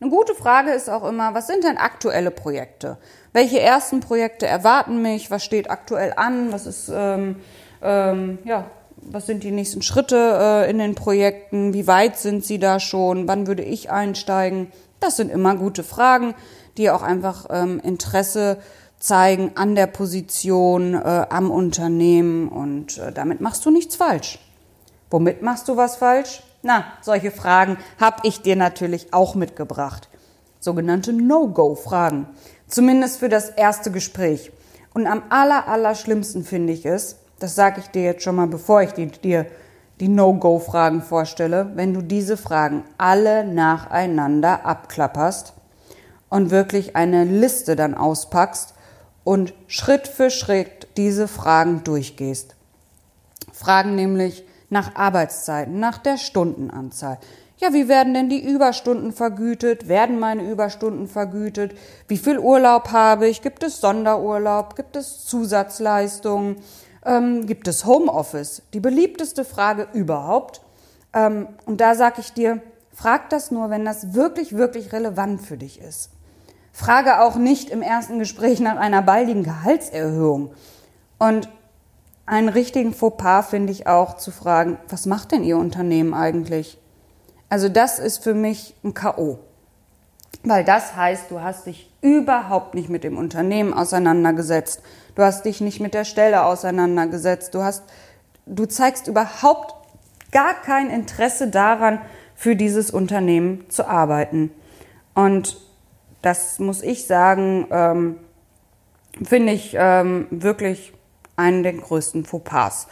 Eine 0.00 0.10
gute 0.10 0.34
Frage 0.34 0.72
ist 0.72 0.90
auch 0.90 1.08
immer, 1.08 1.34
was 1.34 1.46
sind 1.46 1.62
denn 1.62 1.76
aktuelle 1.76 2.32
Projekte? 2.32 2.98
Welche 3.32 3.60
ersten 3.60 4.00
Projekte 4.00 4.48
erwarten 4.48 5.02
mich? 5.02 5.30
Was 5.30 5.44
steht 5.44 5.70
aktuell 5.70 6.14
an? 6.16 6.50
Was 6.50 6.66
ist 6.66 6.90
ähm, 6.92 7.36
ähm, 7.80 8.40
ja 8.44 8.64
was 9.02 9.26
sind 9.26 9.42
die 9.42 9.50
nächsten 9.50 9.82
Schritte 9.82 10.16
äh, 10.16 10.70
in 10.70 10.78
den 10.78 10.94
Projekten? 10.94 11.72
Wie 11.72 11.86
weit 11.86 12.18
sind 12.18 12.44
sie 12.44 12.58
da 12.58 12.80
schon? 12.80 13.26
Wann 13.28 13.46
würde 13.46 13.62
ich 13.62 13.90
einsteigen? 13.90 14.72
Das 15.00 15.16
sind 15.16 15.30
immer 15.30 15.56
gute 15.56 15.82
Fragen, 15.82 16.34
die 16.76 16.90
auch 16.90 17.02
einfach 17.02 17.46
ähm, 17.50 17.80
Interesse 17.80 18.58
zeigen 18.98 19.52
an 19.54 19.74
der 19.74 19.86
Position, 19.86 20.94
äh, 20.94 21.26
am 21.30 21.50
Unternehmen 21.50 22.48
und 22.48 22.98
äh, 22.98 23.12
damit 23.12 23.40
machst 23.40 23.64
du 23.64 23.70
nichts 23.70 23.96
falsch. 23.96 24.38
Womit 25.10 25.42
machst 25.42 25.68
du 25.68 25.76
was 25.76 25.96
falsch? 25.96 26.42
Na, 26.62 26.84
solche 27.00 27.30
Fragen 27.30 27.78
habe 27.98 28.18
ich 28.24 28.42
dir 28.42 28.56
natürlich 28.56 29.12
auch 29.14 29.34
mitgebracht. 29.34 30.08
Sogenannte 30.60 31.14
No-Go-Fragen. 31.14 32.26
Zumindest 32.68 33.18
für 33.18 33.30
das 33.30 33.48
erste 33.48 33.90
Gespräch. 33.90 34.52
Und 34.92 35.06
am 35.06 35.22
aller, 35.30 35.66
aller 35.66 35.94
schlimmsten 35.94 36.44
finde 36.44 36.74
ich 36.74 36.84
es, 36.84 37.16
das 37.40 37.54
sage 37.54 37.80
ich 37.80 37.88
dir 37.88 38.02
jetzt 38.02 38.22
schon 38.22 38.36
mal, 38.36 38.46
bevor 38.46 38.82
ich 38.82 38.92
dir 38.92 39.46
die 39.98 40.08
No-Go-Fragen 40.08 41.02
vorstelle, 41.02 41.72
wenn 41.74 41.92
du 41.92 42.02
diese 42.02 42.36
Fragen 42.36 42.84
alle 42.96 43.44
nacheinander 43.44 44.64
abklapperst 44.64 45.54
und 46.28 46.50
wirklich 46.50 46.96
eine 46.96 47.24
Liste 47.24 47.76
dann 47.76 47.94
auspackst 47.94 48.74
und 49.24 49.52
Schritt 49.66 50.06
für 50.06 50.30
Schritt 50.30 50.88
diese 50.96 51.28
Fragen 51.28 51.82
durchgehst. 51.84 52.56
Fragen 53.52 53.94
nämlich 53.94 54.44
nach 54.70 54.94
Arbeitszeiten, 54.94 55.80
nach 55.80 55.98
der 55.98 56.16
Stundenanzahl. 56.16 57.18
ja, 57.58 57.74
wie 57.74 57.88
werden 57.88 58.14
denn 58.14 58.30
die 58.30 58.42
Überstunden 58.42 59.12
vergütet? 59.12 59.88
Werden 59.88 60.18
meine 60.18 60.50
Überstunden 60.50 61.08
vergütet? 61.08 61.74
Wie 62.08 62.16
viel 62.16 62.38
Urlaub 62.38 62.92
habe 62.92 63.28
ich? 63.28 63.42
Gibt 63.42 63.62
es 63.62 63.80
Sonderurlaub? 63.80 64.76
Gibt 64.76 64.96
es 64.96 65.26
Zusatzleistungen? 65.26 66.56
Ähm, 67.04 67.46
gibt 67.46 67.68
es 67.68 67.84
Homeoffice? 67.86 68.62
Die 68.74 68.80
beliebteste 68.80 69.44
Frage 69.44 69.88
überhaupt. 69.92 70.60
Ähm, 71.12 71.48
und 71.66 71.80
da 71.80 71.94
sage 71.94 72.20
ich 72.20 72.32
dir, 72.32 72.60
frag 72.92 73.30
das 73.30 73.50
nur, 73.50 73.70
wenn 73.70 73.84
das 73.84 74.14
wirklich, 74.14 74.56
wirklich 74.56 74.92
relevant 74.92 75.42
für 75.42 75.56
dich 75.56 75.80
ist. 75.80 76.10
Frage 76.72 77.20
auch 77.20 77.36
nicht 77.36 77.70
im 77.70 77.82
ersten 77.82 78.18
Gespräch 78.18 78.60
nach 78.60 78.76
einer 78.76 79.02
baldigen 79.02 79.42
Gehaltserhöhung. 79.42 80.52
Und 81.18 81.48
einen 82.26 82.48
richtigen 82.48 82.94
Fauxpas 82.94 83.48
finde 83.48 83.72
ich 83.72 83.86
auch 83.86 84.16
zu 84.16 84.30
fragen, 84.30 84.78
was 84.88 85.06
macht 85.06 85.32
denn 85.32 85.42
Ihr 85.42 85.58
Unternehmen 85.58 86.14
eigentlich? 86.14 86.78
Also 87.48 87.68
das 87.68 87.98
ist 87.98 88.22
für 88.22 88.34
mich 88.34 88.76
ein 88.84 88.94
KO. 88.94 89.40
Weil 90.42 90.64
das 90.64 90.96
heißt, 90.96 91.30
du 91.30 91.40
hast 91.40 91.66
dich 91.66 91.90
überhaupt 92.00 92.74
nicht 92.74 92.88
mit 92.88 93.04
dem 93.04 93.18
Unternehmen 93.18 93.74
auseinandergesetzt. 93.74 94.82
Du 95.14 95.22
hast 95.22 95.44
dich 95.44 95.60
nicht 95.60 95.80
mit 95.80 95.92
der 95.92 96.04
Stelle 96.04 96.44
auseinandergesetzt. 96.44 97.54
Du 97.54 97.62
hast, 97.62 97.82
du 98.46 98.64
zeigst 98.66 99.06
überhaupt 99.06 99.74
gar 100.32 100.54
kein 100.54 100.88
Interesse 100.88 101.48
daran, 101.48 102.00
für 102.34 102.56
dieses 102.56 102.90
Unternehmen 102.90 103.68
zu 103.68 103.86
arbeiten. 103.86 104.50
Und 105.14 105.60
das 106.22 106.58
muss 106.58 106.82
ich 106.82 107.06
sagen, 107.06 107.66
ähm, 107.70 108.16
finde 109.22 109.52
ich 109.52 109.76
ähm, 109.78 110.26
wirklich 110.30 110.94
einen 111.36 111.62
der 111.62 111.74
größten 111.74 112.24
Fauxpas. 112.24 112.86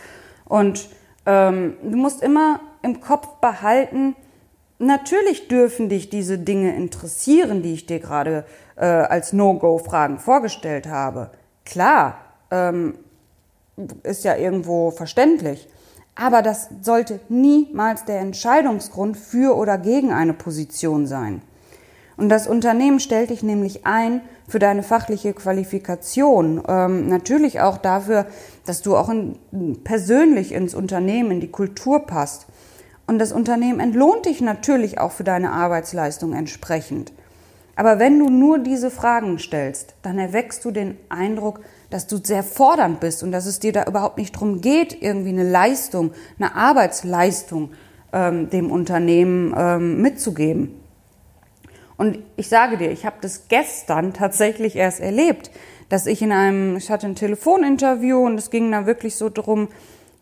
Und 0.44 0.90
ähm, 1.24 1.78
du 1.82 1.96
musst 1.96 2.22
immer 2.22 2.60
im 2.82 3.00
Kopf 3.00 3.26
behalten, 3.40 4.16
Natürlich 4.78 5.48
dürfen 5.48 5.88
dich 5.88 6.08
diese 6.08 6.38
Dinge 6.38 6.76
interessieren, 6.76 7.62
die 7.62 7.74
ich 7.74 7.86
dir 7.86 7.98
gerade 7.98 8.44
äh, 8.76 8.84
als 8.84 9.32
No-Go-Fragen 9.32 10.18
vorgestellt 10.18 10.86
habe. 10.86 11.30
Klar, 11.64 12.18
ähm, 12.50 12.94
ist 14.02 14.24
ja 14.24 14.36
irgendwo 14.36 14.90
verständlich. 14.90 15.68
Aber 16.14 16.42
das 16.42 16.68
sollte 16.82 17.20
niemals 17.28 18.04
der 18.04 18.20
Entscheidungsgrund 18.20 19.16
für 19.16 19.56
oder 19.56 19.78
gegen 19.78 20.12
eine 20.12 20.32
Position 20.34 21.06
sein. 21.06 21.42
Und 22.16 22.28
das 22.28 22.48
Unternehmen 22.48 22.98
stellt 22.98 23.30
dich 23.30 23.44
nämlich 23.44 23.86
ein 23.86 24.22
für 24.48 24.58
deine 24.58 24.82
fachliche 24.82 25.32
Qualifikation. 25.32 26.62
Ähm, 26.66 27.08
natürlich 27.08 27.60
auch 27.60 27.78
dafür, 27.78 28.26
dass 28.66 28.82
du 28.82 28.96
auch 28.96 29.08
in, 29.08 29.36
persönlich 29.84 30.52
ins 30.52 30.74
Unternehmen, 30.74 31.30
in 31.30 31.40
die 31.40 31.52
Kultur 31.52 32.06
passt. 32.06 32.46
Und 33.08 33.18
das 33.18 33.32
Unternehmen 33.32 33.80
entlohnt 33.80 34.26
dich 34.26 34.42
natürlich 34.42 34.98
auch 34.98 35.12
für 35.12 35.24
deine 35.24 35.50
Arbeitsleistung 35.50 36.34
entsprechend. 36.34 37.10
Aber 37.74 37.98
wenn 37.98 38.18
du 38.18 38.28
nur 38.28 38.58
diese 38.58 38.90
Fragen 38.90 39.38
stellst, 39.38 39.94
dann 40.02 40.18
erweckst 40.18 40.62
du 40.62 40.70
den 40.70 40.98
Eindruck, 41.08 41.60
dass 41.88 42.06
du 42.06 42.18
sehr 42.18 42.42
fordernd 42.42 43.00
bist 43.00 43.22
und 43.22 43.32
dass 43.32 43.46
es 43.46 43.60
dir 43.60 43.72
da 43.72 43.84
überhaupt 43.84 44.18
nicht 44.18 44.34
darum 44.34 44.60
geht, 44.60 45.00
irgendwie 45.00 45.30
eine 45.30 45.50
Leistung, 45.50 46.12
eine 46.38 46.54
Arbeitsleistung 46.54 47.70
ähm, 48.12 48.50
dem 48.50 48.70
Unternehmen 48.70 49.54
ähm, 49.56 50.02
mitzugeben. 50.02 50.78
Und 51.96 52.18
ich 52.36 52.50
sage 52.50 52.76
dir, 52.76 52.90
ich 52.90 53.06
habe 53.06 53.16
das 53.22 53.48
gestern 53.48 54.12
tatsächlich 54.12 54.76
erst 54.76 55.00
erlebt, 55.00 55.50
dass 55.88 56.04
ich 56.04 56.20
in 56.20 56.30
einem, 56.30 56.76
ich 56.76 56.90
hatte 56.90 57.06
ein 57.06 57.14
Telefoninterview 57.14 58.18
und 58.18 58.38
es 58.38 58.50
ging 58.50 58.70
da 58.70 58.84
wirklich 58.84 59.16
so 59.16 59.30
drum, 59.30 59.68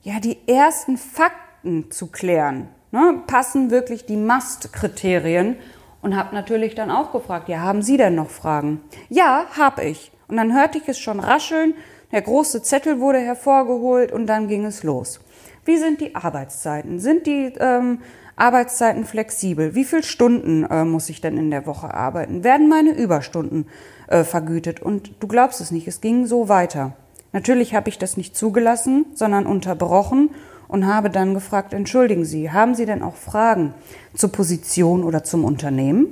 ja, 0.04 0.20
die 0.20 0.38
ersten 0.46 0.96
Fakten 0.96 1.90
zu 1.90 2.06
klären. 2.06 2.68
Ne, 2.96 3.20
passen 3.26 3.70
wirklich 3.70 4.06
die 4.06 4.16
Must-Kriterien? 4.16 5.56
Und 6.00 6.16
habe 6.16 6.34
natürlich 6.34 6.74
dann 6.74 6.90
auch 6.90 7.12
gefragt, 7.12 7.46
ja, 7.50 7.60
haben 7.60 7.82
Sie 7.82 7.98
denn 7.98 8.14
noch 8.14 8.30
Fragen? 8.30 8.80
Ja, 9.10 9.44
habe 9.58 9.84
ich. 9.84 10.12
Und 10.28 10.38
dann 10.38 10.54
hörte 10.54 10.78
ich 10.78 10.88
es 10.88 10.98
schon 10.98 11.20
rascheln, 11.20 11.74
der 12.10 12.22
große 12.22 12.62
Zettel 12.62 12.98
wurde 12.98 13.18
hervorgeholt 13.18 14.12
und 14.12 14.26
dann 14.26 14.48
ging 14.48 14.64
es 14.64 14.82
los. 14.82 15.20
Wie 15.66 15.76
sind 15.76 16.00
die 16.00 16.14
Arbeitszeiten? 16.14 16.98
Sind 16.98 17.26
die 17.26 17.52
ähm, 17.58 17.98
Arbeitszeiten 18.36 19.04
flexibel? 19.04 19.74
Wie 19.74 19.84
viele 19.84 20.02
Stunden 20.02 20.64
äh, 20.64 20.84
muss 20.86 21.10
ich 21.10 21.20
denn 21.20 21.36
in 21.36 21.50
der 21.50 21.66
Woche 21.66 21.92
arbeiten? 21.92 22.44
Werden 22.44 22.68
meine 22.68 22.92
Überstunden 22.92 23.66
äh, 24.06 24.24
vergütet? 24.24 24.80
Und 24.80 25.10
du 25.20 25.26
glaubst 25.26 25.60
es 25.60 25.70
nicht, 25.70 25.86
es 25.86 26.00
ging 26.00 26.24
so 26.24 26.48
weiter. 26.48 26.94
Natürlich 27.32 27.74
habe 27.74 27.90
ich 27.90 27.98
das 27.98 28.16
nicht 28.16 28.36
zugelassen, 28.36 29.04
sondern 29.12 29.44
unterbrochen 29.44 30.30
und 30.68 30.87
habe 30.87 31.11
dann 31.11 31.35
gefragt, 31.35 31.73
entschuldigen 31.73 32.25
Sie, 32.25 32.50
haben 32.50 32.75
Sie 32.75 32.87
denn 32.87 33.02
auch 33.02 33.16
Fragen 33.16 33.75
zur 34.14 34.32
Position 34.32 35.04
oder 35.04 35.25
zum 35.25 35.44
Unternehmen? 35.44 36.08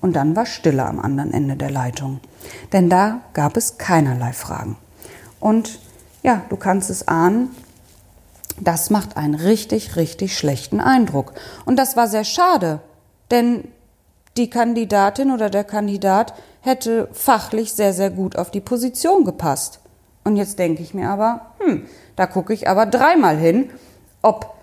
Und 0.00 0.14
dann 0.14 0.34
war 0.34 0.46
Stille 0.46 0.84
am 0.86 0.98
anderen 0.98 1.32
Ende 1.32 1.56
der 1.56 1.70
Leitung, 1.70 2.20
denn 2.72 2.88
da 2.88 3.20
gab 3.34 3.56
es 3.56 3.76
keinerlei 3.76 4.32
Fragen. 4.32 4.76
Und 5.40 5.78
ja, 6.22 6.42
du 6.48 6.56
kannst 6.56 6.90
es 6.90 7.06
ahnen, 7.06 7.50
das 8.60 8.90
macht 8.90 9.16
einen 9.16 9.34
richtig, 9.34 9.96
richtig 9.96 10.36
schlechten 10.36 10.80
Eindruck. 10.80 11.32
Und 11.64 11.76
das 11.76 11.96
war 11.96 12.08
sehr 12.08 12.24
schade, 12.24 12.80
denn 13.30 13.64
die 14.36 14.50
Kandidatin 14.50 15.30
oder 15.30 15.50
der 15.50 15.64
Kandidat 15.64 16.34
hätte 16.60 17.08
fachlich 17.12 17.72
sehr, 17.72 17.92
sehr 17.92 18.10
gut 18.10 18.36
auf 18.36 18.50
die 18.50 18.60
Position 18.60 19.24
gepasst. 19.24 19.80
Und 20.24 20.36
jetzt 20.36 20.58
denke 20.58 20.82
ich 20.82 20.94
mir 20.94 21.08
aber, 21.08 21.52
hm, 21.58 21.86
da 22.20 22.26
gucke 22.26 22.52
ich 22.52 22.68
aber 22.68 22.84
dreimal 22.84 23.38
hin, 23.38 23.70
ob 24.20 24.54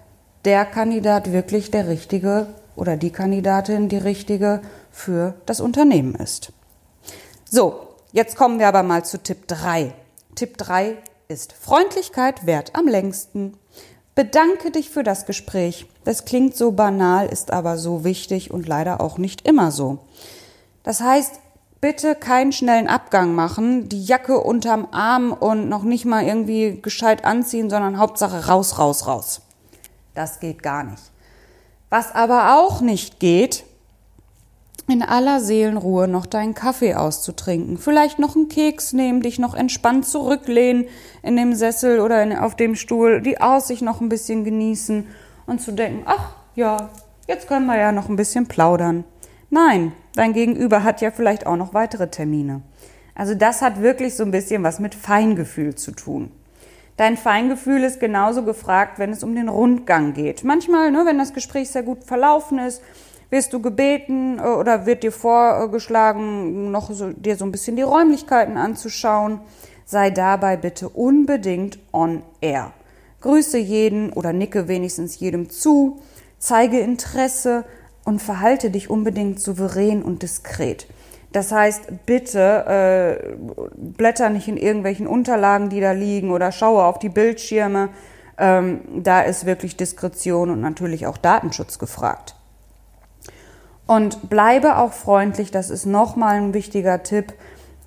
der 0.46 0.64
Kandidat 0.64 1.32
wirklich 1.32 1.72
der 1.72 1.88
richtige 1.88 2.46
oder 2.76 2.98
die 2.98 3.10
Kandidatin 3.10 3.90
die 3.90 3.98
richtige 3.98 4.62
für 4.92 5.34
das 5.48 5.60
Unternehmen 5.60 6.14
ist. 6.14 6.54
So, 7.50 7.88
jetzt 8.12 8.36
kommen 8.36 8.60
wir 8.60 8.68
aber 8.68 8.84
mal 8.84 9.04
zu 9.06 9.18
Tipp 9.18 9.48
3. 9.48 9.92
Tipp 10.36 10.60
3 10.60 10.98
ist 11.30 11.52
Freundlichkeit 11.52 12.46
wert 12.46 12.76
am 12.76 12.88
längsten. 12.88 13.58
Bedanke 14.14 14.70
dich 14.70 14.92
für 14.92 15.02
das 15.02 15.26
Gespräch. 15.26 15.88
Das 16.04 16.26
klingt 16.26 16.56
so 16.56 16.74
banal, 16.74 17.26
ist 17.26 17.50
aber 17.52 17.80
so 17.80 18.04
wichtig 18.04 18.52
und 18.52 18.68
leider 18.68 19.02
auch 19.02 19.18
nicht 19.18 19.48
immer 19.48 19.72
so. 19.72 19.98
Das 20.84 21.02
heißt, 21.02 21.40
bitte 21.82 22.16
keinen 22.16 22.52
schnellen 22.52 22.88
Abgang 22.88 23.36
machen, 23.36 23.90
die 23.90 24.04
Jacke 24.04 24.40
unterm 24.40 24.88
Arm 24.92 25.32
und 25.32 25.70
noch 25.70 25.84
nicht 25.84 26.06
mal 26.06 26.24
irgendwie 26.24 26.80
gescheit 26.82 27.26
anziehen, 27.26 27.70
sondern 27.70 27.98
Hauptsache 27.98 28.48
raus, 28.48 28.80
raus, 28.80 29.08
raus. 29.08 29.42
Das 30.14 30.40
geht 30.40 30.64
gar 30.64 30.84
nicht. 30.84 31.04
Was 31.90 32.14
aber 32.14 32.58
auch 32.58 32.82
nicht 32.82 33.20
geht, 33.20 33.64
in 34.90 35.04
aller 35.04 35.42
Seelenruhe 35.42 36.08
noch 36.08 36.26
deinen 36.26 36.54
Kaffee 36.54 36.96
auszutrinken, 36.96 37.78
vielleicht 37.78 38.20
noch 38.20 38.36
einen 38.36 38.48
Keks 38.48 38.94
nehmen, 38.94 39.22
dich 39.22 39.38
noch 39.38 39.54
entspannt 39.54 40.08
zurücklehnen 40.08 40.86
in 41.24 41.36
dem 41.36 41.54
Sessel 41.56 42.00
oder 42.00 42.24
in, 42.24 42.36
auf 42.36 42.56
dem 42.56 42.76
Stuhl, 42.76 43.22
die 43.22 43.42
Aussicht 43.42 43.82
noch 43.82 44.00
ein 44.00 44.10
bisschen 44.10 44.44
genießen 44.46 45.08
und 45.46 45.62
zu 45.62 45.74
denken, 45.74 46.04
ach 46.06 46.32
ja, 46.56 46.90
jetzt 47.28 47.48
können 47.48 47.66
wir 47.66 47.78
ja 47.78 47.92
noch 47.92 48.08
ein 48.08 48.16
bisschen 48.16 48.48
plaudern. 48.48 49.04
Nein, 49.50 49.92
dein 50.18 50.34
Gegenüber 50.34 50.84
hat 50.84 51.02
ja 51.02 51.12
vielleicht 51.12 51.46
auch 51.46 51.56
noch 51.56 51.74
weitere 51.74 52.10
Termine. 52.10 52.62
Also 53.16 53.34
das 53.34 53.62
hat 53.62 53.82
wirklich 53.82 54.16
so 54.16 54.24
ein 54.24 54.32
bisschen 54.32 54.64
was 54.64 54.80
mit 54.80 54.94
Feingefühl 54.96 55.76
zu 55.76 55.92
tun. 55.92 56.32
Dein 56.98 57.16
Feingefühl 57.16 57.84
ist 57.84 58.00
genauso 58.00 58.44
gefragt, 58.44 58.98
wenn 58.98 59.12
es 59.12 59.24
um 59.24 59.36
den 59.36 59.50
Rundgang 59.50 60.14
geht. 60.14 60.44
Manchmal, 60.44 60.92
ne, 60.92 61.04
wenn 61.06 61.18
das 61.18 61.34
Gespräch 61.34 61.70
sehr 61.70 61.84
gut 61.84 62.04
verlaufen 62.04 62.58
ist, 62.58 62.82
wirst 63.30 63.54
du 63.54 63.62
gebeten 63.62 64.40
äh, 64.40 64.42
oder 64.42 64.86
wird 64.86 65.04
dir 65.04 65.12
vorgeschlagen, 65.12 66.72
noch 66.72 66.92
so, 66.92 67.12
dir 67.12 67.36
so 67.36 67.46
ein 67.46 67.52
bisschen 67.52 67.76
die 67.76 67.84
Räumlichkeiten 67.84 68.58
anzuschauen. 68.58 69.42
Sei 69.86 70.10
dabei 70.10 70.58
bitte 70.58 70.90
unbedingt 70.90 71.80
on 71.94 72.24
air. 72.42 72.74
Grüße 73.22 73.58
jeden 73.58 74.12
oder 74.12 74.34
nicke 74.34 74.68
wenigstens 74.68 75.20
jedem 75.20 75.50
zu, 75.50 76.02
zeige 76.40 76.80
Interesse, 76.80 77.66
und 78.08 78.22
verhalte 78.22 78.72
dich 78.72 78.90
unbedingt 78.90 79.42
souverän 79.42 80.02
und 80.02 80.24
diskret. 80.24 80.88
Das 81.34 81.52
heißt, 81.52 82.06
bitte 82.06 83.20
äh, 83.20 83.36
blätter 83.76 84.30
nicht 84.30 84.48
in 84.48 84.56
irgendwelchen 84.56 85.08
Unterlagen, 85.08 85.68
die 85.68 85.82
da 85.82 85.92
liegen, 85.92 86.32
oder 86.32 86.54
schaue 86.54 86.86
auf 86.86 87.00
die 87.00 87.10
Bildschirme. 87.10 87.90
Ähm, 88.38 88.80
da 89.04 89.24
ist 89.24 89.46
wirklich 89.46 89.76
Diskretion 89.76 90.52
und 90.52 90.62
natürlich 90.62 91.06
auch 91.06 91.18
Datenschutz 91.18 91.80
gefragt. 91.80 92.36
Und 93.88 94.30
bleibe 94.30 94.78
auch 94.78 94.94
freundlich, 94.94 95.52
das 95.52 95.70
ist 95.70 95.86
nochmal 95.86 96.38
ein 96.38 96.54
wichtiger 96.54 97.04
Tipp, 97.04 97.34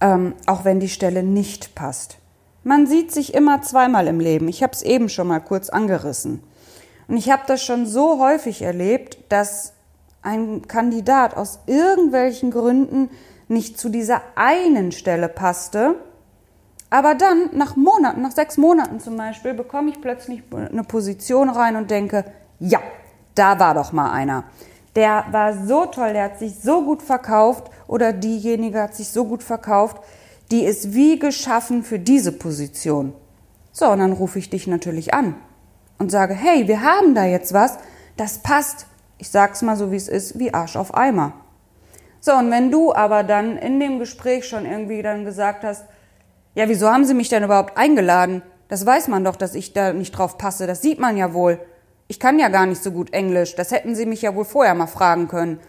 ähm, 0.03 0.35
auch 0.45 0.67
wenn 0.67 0.81
die 0.81 0.91
Stelle 0.91 1.23
nicht 1.23 1.75
passt. 1.75 2.19
Man 2.63 2.87
sieht 2.87 3.11
sich 3.11 3.33
immer 3.33 3.63
zweimal 3.63 4.07
im 4.07 4.21
Leben. 4.21 4.49
Ich 4.49 4.63
habe 4.63 4.75
es 4.75 4.83
eben 4.83 5.09
schon 5.09 5.29
mal 5.29 5.41
kurz 5.41 5.71
angerissen. 5.71 6.43
Und 7.09 7.17
ich 7.17 7.31
habe 7.31 7.45
das 7.47 7.65
schon 7.65 7.87
so 7.87 8.23
häufig 8.23 8.61
erlebt, 8.61 9.17
dass 9.31 9.73
ein 10.23 10.67
Kandidat 10.69 11.37
aus 11.37 11.61
irgendwelchen 11.67 12.51
Gründen 12.51 13.11
nicht 13.49 13.79
zu 13.79 13.89
dieser 13.89 14.23
einen 14.37 14.93
Stelle 14.93 15.29
passte, 15.29 15.97
aber 16.91 17.15
dann 17.15 17.51
nach 17.53 17.77
Monaten, 17.77 18.21
nach 18.21 18.33
sechs 18.33 18.57
Monaten 18.57 19.01
zum 19.01 19.17
Beispiel, 19.17 19.55
bekomme 19.55 19.91
ich 19.91 20.01
plötzlich 20.01 20.43
eine 20.53 20.85
Position 20.85 21.49
rein 21.49 21.77
und 21.77 21.91
denke, 21.91 22.25
ja, 22.59 22.81
da 23.35 23.59
war 23.59 23.75
doch 23.75 23.93
mal 23.93 24.11
einer. 24.11 24.45
Der 24.97 25.25
war 25.31 25.55
so 25.55 25.87
toll, 25.87 26.13
der 26.13 26.25
hat 26.25 26.39
sich 26.41 26.59
so 26.59 26.85
gut 26.85 27.03
verkauft 27.03 27.71
oder 27.87 28.13
diejenige 28.13 28.83
hat 28.83 28.95
sich 28.97 29.09
so 29.09 29.25
gut 29.25 29.45
verkauft, 29.45 29.99
die 30.51 30.65
ist 30.65 30.95
wie 30.95 31.19
geschaffen 31.19 31.85
für 31.85 32.01
diese 32.01 32.33
Position. 32.33 33.13
So, 33.73 33.89
und 33.89 34.01
dann 34.01 34.13
rufe 34.13 34.41
ich 34.41 34.51
dich 34.51 34.67
natürlich 34.67 35.15
an 35.15 35.37
und 35.99 36.11
sage, 36.11 36.35
hey, 36.35 36.67
wir 36.67 36.83
haben 36.83 37.15
da 37.15 37.25
jetzt 37.25 37.53
was, 37.53 37.79
das 38.17 38.39
passt, 38.39 38.87
ich 39.21 39.29
sag's 39.29 39.63
mal 39.63 39.77
so 39.77 39.93
wie 39.93 39.97
es 39.97 40.09
ist, 40.09 40.39
wie 40.39 40.55
Arsch 40.55 40.77
auf 40.77 40.95
Eimer. 40.95 41.35
So, 42.21 42.33
und 42.35 42.51
wenn 42.51 42.71
du 42.71 42.95
aber 42.95 43.23
dann 43.23 43.57
in 43.57 43.79
dem 43.79 43.99
Gespräch 43.99 44.47
schon 44.47 44.67
irgendwie 44.67 45.03
dann 45.03 45.25
gesagt 45.25 45.63
hast, 45.63 45.85
ja, 46.55 46.69
wieso 46.69 46.91
haben 46.91 47.05
sie 47.05 47.15
mich 47.15 47.29
denn 47.29 47.45
überhaupt 47.45 47.77
eingeladen? 47.77 48.43
Das 48.69 48.85
weiß 48.85 49.09
man 49.09 49.25
doch, 49.25 49.37
dass 49.37 49.55
ich 49.55 49.73
da 49.73 49.93
nicht 49.93 50.13
drauf 50.13 50.39
passe, 50.39 50.67
das 50.67 50.83
sieht 50.83 50.99
man 50.99 51.17
ja 51.17 51.33
wohl. 51.35 51.61
Ich 52.09 52.19
kann 52.19 52.39
ja 52.39 52.49
gar 52.49 52.67
nicht 52.67 52.83
so 52.83 52.93
gut 52.93 53.13
Englisch, 53.13 53.55
das 53.55 53.71
hätten 53.71 53.95
sie 53.95 54.07
mich 54.07 54.23
ja 54.23 54.35
wohl 54.35 54.45
vorher 54.45 54.75
mal 54.75 54.87
fragen 54.87 55.29
können. 55.29 55.61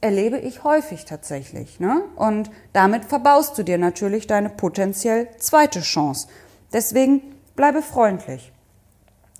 Erlebe 0.00 0.38
ich 0.38 0.64
häufig 0.64 1.04
tatsächlich, 1.04 1.78
ne? 1.78 2.02
Und 2.16 2.50
damit 2.72 3.04
verbaust 3.04 3.58
du 3.58 3.62
dir 3.62 3.76
natürlich 3.76 4.26
deine 4.26 4.48
potenziell 4.48 5.28
zweite 5.38 5.82
Chance. 5.82 6.28
Deswegen 6.72 7.22
bleibe 7.56 7.82
freundlich. 7.82 8.52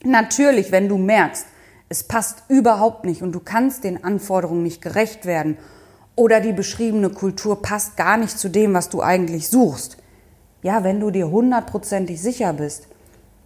Natürlich, 0.04 0.72
wenn 0.72 0.88
du 0.88 0.98
merkst, 0.98 1.46
es 1.90 2.04
passt 2.04 2.44
überhaupt 2.48 3.04
nicht 3.04 3.20
und 3.20 3.32
du 3.32 3.40
kannst 3.40 3.82
den 3.82 4.04
Anforderungen 4.04 4.62
nicht 4.62 4.80
gerecht 4.80 5.26
werden 5.26 5.58
oder 6.14 6.40
die 6.40 6.52
beschriebene 6.52 7.10
Kultur 7.10 7.60
passt 7.62 7.96
gar 7.96 8.16
nicht 8.16 8.38
zu 8.38 8.48
dem, 8.48 8.72
was 8.74 8.88
du 8.88 9.02
eigentlich 9.02 9.48
suchst. 9.48 9.96
Ja, 10.62 10.84
wenn 10.84 11.00
du 11.00 11.10
dir 11.10 11.30
hundertprozentig 11.30 12.22
sicher 12.22 12.52
bist, 12.52 12.86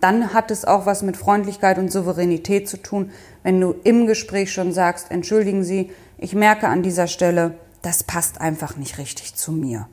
dann 0.00 0.34
hat 0.34 0.50
es 0.50 0.66
auch 0.66 0.84
was 0.84 1.02
mit 1.02 1.16
Freundlichkeit 1.16 1.78
und 1.78 1.90
Souveränität 1.90 2.68
zu 2.68 2.76
tun, 2.76 3.12
wenn 3.42 3.60
du 3.60 3.74
im 3.82 4.06
Gespräch 4.06 4.52
schon 4.52 4.72
sagst, 4.72 5.10
entschuldigen 5.10 5.64
Sie, 5.64 5.90
ich 6.18 6.34
merke 6.34 6.68
an 6.68 6.82
dieser 6.82 7.06
Stelle, 7.06 7.54
das 7.80 8.04
passt 8.04 8.42
einfach 8.42 8.76
nicht 8.76 8.98
richtig 8.98 9.36
zu 9.36 9.52
mir. 9.52 9.88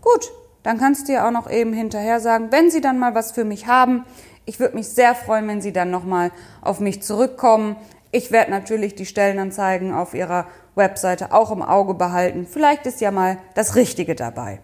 Gut, 0.00 0.30
dann 0.62 0.78
kannst 0.78 1.08
du 1.08 1.12
ja 1.14 1.26
auch 1.26 1.32
noch 1.32 1.50
eben 1.50 1.72
hinterher 1.72 2.20
sagen, 2.20 2.52
wenn 2.52 2.70
Sie 2.70 2.80
dann 2.80 3.00
mal 3.00 3.16
was 3.16 3.32
für 3.32 3.44
mich 3.44 3.66
haben, 3.66 4.04
ich 4.50 4.58
würde 4.58 4.74
mich 4.74 4.88
sehr 4.88 5.14
freuen, 5.14 5.46
wenn 5.46 5.60
Sie 5.60 5.72
dann 5.72 5.92
nochmal 5.92 6.32
auf 6.60 6.80
mich 6.80 7.04
zurückkommen. 7.04 7.76
Ich 8.10 8.32
werde 8.32 8.50
natürlich 8.50 8.96
die 8.96 9.06
Stellenanzeigen 9.06 9.94
auf 9.94 10.12
Ihrer 10.12 10.48
Webseite 10.74 11.32
auch 11.32 11.52
im 11.52 11.62
Auge 11.62 11.94
behalten. 11.94 12.48
Vielleicht 12.50 12.84
ist 12.84 13.00
ja 13.00 13.12
mal 13.12 13.38
das 13.54 13.76
Richtige 13.76 14.16
dabei. 14.16 14.58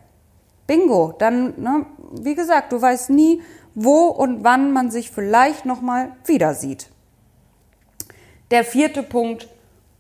Bingo, 0.67 1.15
dann, 1.17 1.55
ne, 1.63 1.87
wie 2.11 2.35
gesagt, 2.35 2.73
du 2.73 2.83
weißt 2.83 3.11
nie, 3.11 3.43
wo 3.77 4.07
und 4.09 4.43
wann 4.43 4.73
man 4.73 4.91
sich 4.91 5.13
vielleicht 5.13 5.67
nochmal 5.67 6.11
wieder 6.25 6.55
sieht. 6.55 6.91
Der 8.51 8.65
vierte 8.65 9.05
Punkt, 9.05 9.49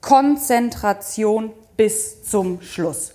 Konzentration 0.00 1.52
bis 1.76 2.24
zum 2.24 2.60
Schluss. 2.60 3.14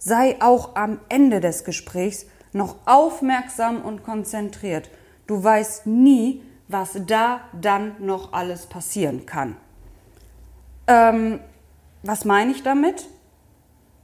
Sei 0.00 0.34
auch 0.40 0.74
am 0.74 0.98
Ende 1.08 1.38
des 1.38 1.62
Gesprächs 1.62 2.26
noch 2.52 2.74
aufmerksam 2.84 3.82
und 3.82 4.02
konzentriert. 4.02 4.90
Du 5.30 5.44
weißt 5.44 5.86
nie, 5.86 6.42
was 6.66 6.98
da 7.06 7.42
dann 7.52 7.94
noch 8.00 8.32
alles 8.32 8.66
passieren 8.66 9.26
kann. 9.26 9.56
Ähm, 10.88 11.38
was 12.02 12.24
meine 12.24 12.50
ich 12.50 12.64
damit? 12.64 13.06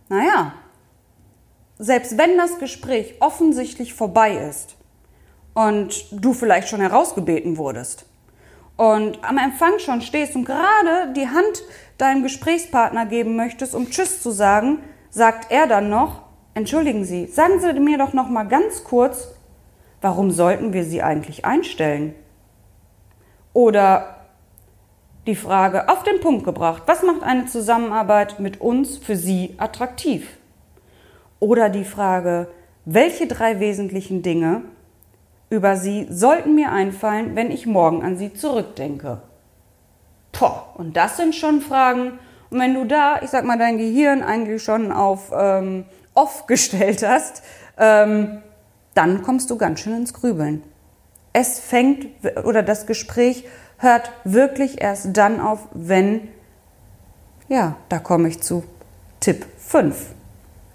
Naja, 0.09 0.53
selbst 1.81 2.17
wenn 2.17 2.39
das 2.39 2.61
Gespräch 2.61 3.17
offensichtlich 3.19 3.93
vorbei 3.93 4.37
ist 4.37 4.77
und 5.55 6.07
du 6.13 6.33
vielleicht 6.33 6.69
schon 6.69 6.81
herausgebeten 6.81 7.57
wurdest 7.57 8.07
und 8.77 9.19
am 9.25 9.39
Empfang 9.39 9.81
schon 9.81 10.03
stehst 10.03 10.37
und 10.37 10.45
gerade 10.45 11.13
die 11.17 11.27
Hand 11.27 11.65
deinem 11.99 12.23
Gesprächspartner 12.23 13.05
geben 13.05 13.35
möchtest, 13.35 13.75
um 13.75 13.91
Tschüss 13.91 14.23
zu 14.23 14.31
sagen, 14.31 14.79
sagt 15.11 15.51
er 15.51 15.67
dann 15.67 15.91
noch, 15.91 16.23
entschuldigen 16.55 17.05
Sie, 17.05 17.27
sagen 17.27 17.59
Sie 17.59 17.73
mir 17.81 17.99
doch 17.99 18.13
noch 18.13 18.29
mal 18.29 18.45
ganz 18.45 18.85
kurz, 18.85 19.36
warum 20.01 20.31
sollten 20.31 20.73
wir 20.73 20.85
sie 20.85 21.03
eigentlich 21.03 21.45
einstellen? 21.45 22.15
Oder 23.53 24.17
die 25.27 25.35
Frage 25.35 25.89
auf 25.89 26.03
den 26.03 26.21
Punkt 26.21 26.45
gebracht, 26.45 26.83
was 26.87 27.03
macht 27.03 27.23
eine 27.23 27.47
Zusammenarbeit 27.47 28.39
mit 28.39 28.61
uns 28.61 28.97
für 28.97 29.17
Sie 29.17 29.55
attraktiv? 29.59 30.37
Oder 31.41 31.69
die 31.69 31.85
Frage, 31.85 32.49
welche 32.85 33.27
drei 33.27 33.59
wesentlichen 33.59 34.23
Dinge 34.23 34.63
über 35.51 35.77
Sie 35.77 36.07
sollten 36.11 36.55
mir 36.55 36.71
einfallen, 36.71 37.35
wenn 37.35 37.51
ich 37.51 37.67
morgen 37.67 38.03
an 38.03 38.17
Sie 38.17 38.33
zurückdenke? 38.33 39.23
Boah, 40.39 40.67
und 40.77 40.97
das 40.97 41.17
sind 41.17 41.35
schon 41.35 41.61
Fragen. 41.61 42.19
Und 42.51 42.61
wenn 42.61 42.75
du 42.75 42.85
da, 42.85 43.21
ich 43.23 43.31
sag 43.31 43.45
mal, 43.45 43.59
dein 43.59 43.79
Gehirn 43.79 44.23
eigentlich 44.23 44.63
schon 44.63 44.93
auf 44.93 45.33
ähm, 45.37 45.85
off 46.15 46.47
gestellt 46.47 47.05
hast, 47.07 47.43
ähm, 47.79 48.43
dann 48.97 49.23
kommst 49.23 49.51
du 49.51 49.57
ganz 49.57 49.81
schön 49.81 49.97
ins 49.97 50.15
Grübeln. 50.15 50.63
Es 51.33 51.61
fängt 51.61 52.07
oder 52.45 52.63
das 52.63 52.87
Gespräch 52.87 53.45
hört 53.79 54.11
wirklich 54.25 54.81
erst 54.81 55.17
dann 55.17 55.41
auf, 55.41 55.69
wenn, 55.73 56.29
ja, 57.49 57.77
da 57.89 57.99
komme 57.99 58.29
ich 58.29 58.43
zu 58.43 58.65
Tipp 59.21 59.45
5, 59.59 60.15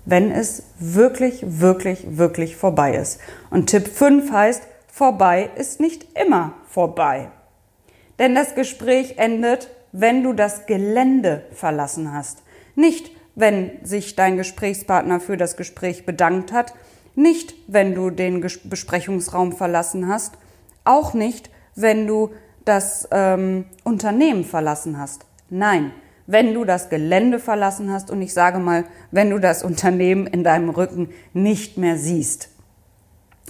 wenn 0.05 0.31
es 0.31 0.63
wirklich, 0.77 1.43
wirklich, 1.47 2.17
wirklich 2.17 2.55
vorbei 2.55 2.95
ist. 2.95 3.19
Und 3.49 3.71
Tipp 3.71 3.87
5 3.87 4.31
heißt, 4.31 4.63
vorbei 4.87 5.49
ist 5.55 5.79
nicht 5.79 6.07
immer 6.19 6.53
vorbei. 6.67 7.29
Denn 8.19 8.35
das 8.35 8.53
Gespräch 8.53 9.17
endet, 9.17 9.69
wenn 9.91 10.23
du 10.23 10.33
das 10.33 10.67
Gelände 10.67 11.45
verlassen 11.53 12.13
hast. 12.13 12.43
Nicht, 12.75 13.11
wenn 13.35 13.83
sich 13.83 14.15
dein 14.15 14.37
Gesprächspartner 14.37 15.19
für 15.19 15.37
das 15.37 15.57
Gespräch 15.57 16.05
bedankt 16.05 16.51
hat, 16.53 16.73
nicht, 17.15 17.53
wenn 17.67 17.93
du 17.95 18.09
den 18.09 18.41
Besprechungsraum 18.41 19.51
verlassen 19.51 20.07
hast, 20.07 20.35
auch 20.83 21.13
nicht, 21.13 21.49
wenn 21.75 22.07
du 22.07 22.31
das 22.65 23.07
ähm, 23.11 23.65
Unternehmen 23.83 24.43
verlassen 24.43 24.97
hast. 24.97 25.25
Nein, 25.49 25.91
wenn 26.27 26.53
du 26.53 26.63
das 26.63 26.89
Gelände 26.89 27.39
verlassen 27.39 27.91
hast 27.91 28.11
und 28.11 28.21
ich 28.21 28.33
sage 28.33 28.59
mal, 28.59 28.85
wenn 29.11 29.29
du 29.29 29.39
das 29.39 29.63
Unternehmen 29.63 30.27
in 30.27 30.43
deinem 30.43 30.69
Rücken 30.69 31.09
nicht 31.33 31.77
mehr 31.77 31.97
siehst. 31.97 32.49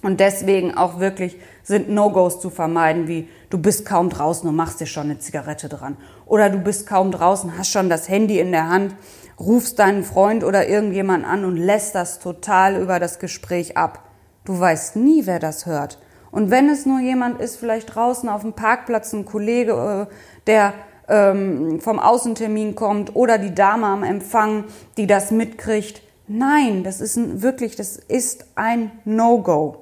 Und 0.02 0.20
deswegen 0.20 0.74
auch 0.76 1.00
wirklich 1.00 1.38
sind 1.64 1.90
No-Gos 1.90 2.40
zu 2.40 2.50
vermeiden, 2.50 3.08
wie 3.08 3.28
du 3.52 3.60
bist 3.60 3.86
kaum 3.86 4.10
draußen 4.10 4.50
und 4.50 4.56
machst 4.56 4.80
dir 4.80 4.88
schon 4.88 5.04
eine 5.04 5.20
Zigarette 5.20 5.70
dran. 5.70 5.96
Oder 6.26 6.50
du 6.50 6.58
bist 6.58 6.88
kaum 6.88 7.12
draußen, 7.12 7.56
hast 7.58 7.72
schon 7.72 7.90
das 7.90 8.10
Handy 8.10 8.40
in 8.40 8.52
der 8.52 8.68
Hand 8.68 8.96
rufst 9.42 9.80
deinen 9.80 10.04
Freund 10.04 10.44
oder 10.44 10.68
irgendjemand 10.68 11.26
an 11.26 11.46
und 11.46 11.58
lässt 11.58 11.96
das 11.96 12.20
total 12.20 12.82
über 12.82 13.00
das 13.00 13.20
Gespräch 13.20 13.76
ab. 13.78 14.08
Du 14.46 14.60
weißt 14.60 14.96
nie, 14.96 15.26
wer 15.26 15.40
das 15.40 15.66
hört. 15.66 16.00
Und 16.32 16.50
wenn 16.50 16.70
es 16.70 16.86
nur 16.86 17.00
jemand 17.00 17.42
ist, 17.42 17.58
vielleicht 17.58 17.96
draußen 17.96 18.30
auf 18.30 18.42
dem 18.42 18.54
Parkplatz, 18.54 19.12
ein 19.14 19.26
Kollege, 19.26 20.08
äh, 20.10 20.14
der 20.48 20.74
ähm, 21.10 21.82
vom 21.82 22.00
Außentermin 22.00 22.76
kommt 22.76 23.16
oder 23.16 23.38
die 23.38 23.54
Dame 23.54 23.88
am 23.88 24.04
Empfang, 24.04 24.66
die 24.98 25.08
das 25.08 25.32
mitkriegt. 25.32 26.02
Nein, 26.28 26.84
das 26.84 27.02
ist 27.02 27.18
ein, 27.18 27.42
wirklich, 27.42 27.76
das 27.76 27.98
ist 27.98 28.46
ein 28.56 28.92
No-Go. 29.04 29.78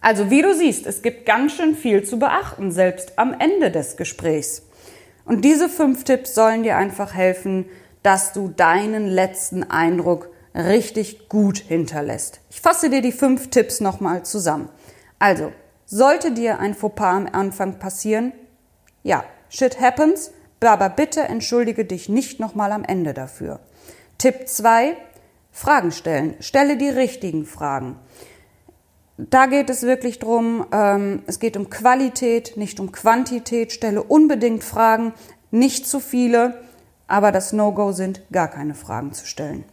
Also 0.00 0.30
wie 0.30 0.42
du 0.42 0.54
siehst, 0.54 0.86
es 0.86 1.02
gibt 1.02 1.26
ganz 1.26 1.52
schön 1.52 1.76
viel 1.76 2.02
zu 2.04 2.18
beachten, 2.18 2.72
selbst 2.72 3.18
am 3.18 3.34
Ende 3.38 3.70
des 3.70 3.96
Gesprächs. 3.96 4.62
Und 5.24 5.44
diese 5.44 5.68
fünf 5.68 6.04
Tipps 6.04 6.34
sollen 6.34 6.62
dir 6.62 6.76
einfach 6.76 7.14
helfen, 7.14 7.66
dass 8.02 8.32
du 8.32 8.48
deinen 8.48 9.06
letzten 9.06 9.64
Eindruck 9.64 10.30
richtig 10.54 11.28
gut 11.28 11.58
hinterlässt. 11.58 12.40
Ich 12.50 12.60
fasse 12.60 12.90
dir 12.90 13.02
die 13.02 13.12
fünf 13.12 13.50
Tipps 13.50 13.80
nochmal 13.80 14.24
zusammen. 14.24 14.68
Also, 15.18 15.52
sollte 15.86 16.32
dir 16.32 16.58
ein 16.58 16.74
Fauxpas 16.74 17.16
am 17.16 17.26
Anfang 17.26 17.78
passieren? 17.78 18.32
Ja, 19.02 19.24
shit 19.48 19.80
happens, 19.80 20.32
aber 20.60 20.90
bitte 20.90 21.22
entschuldige 21.22 21.84
dich 21.84 22.08
nicht 22.08 22.40
nochmal 22.40 22.72
am 22.72 22.84
Ende 22.84 23.14
dafür. 23.14 23.60
Tipp 24.18 24.48
2, 24.48 24.96
Fragen 25.52 25.92
stellen. 25.92 26.34
Stelle 26.40 26.76
die 26.76 26.88
richtigen 26.88 27.46
Fragen. 27.46 27.96
Da 29.16 29.46
geht 29.46 29.70
es 29.70 29.82
wirklich 29.82 30.18
drum. 30.18 30.66
ähm, 30.72 31.22
es 31.26 31.40
geht 31.40 31.56
um 31.56 31.70
Qualität, 31.70 32.56
nicht 32.56 32.78
um 32.78 32.92
Quantität. 32.92 33.72
Stelle 33.72 34.02
unbedingt 34.02 34.62
Fragen, 34.62 35.12
nicht 35.50 35.86
zu 35.86 35.98
viele 35.98 36.60
aber 37.08 37.32
das 37.32 37.52
No-Go 37.52 37.92
sind, 37.92 38.22
gar 38.30 38.48
keine 38.48 38.74
Fragen 38.74 39.12
zu 39.12 39.26
stellen. 39.26 39.64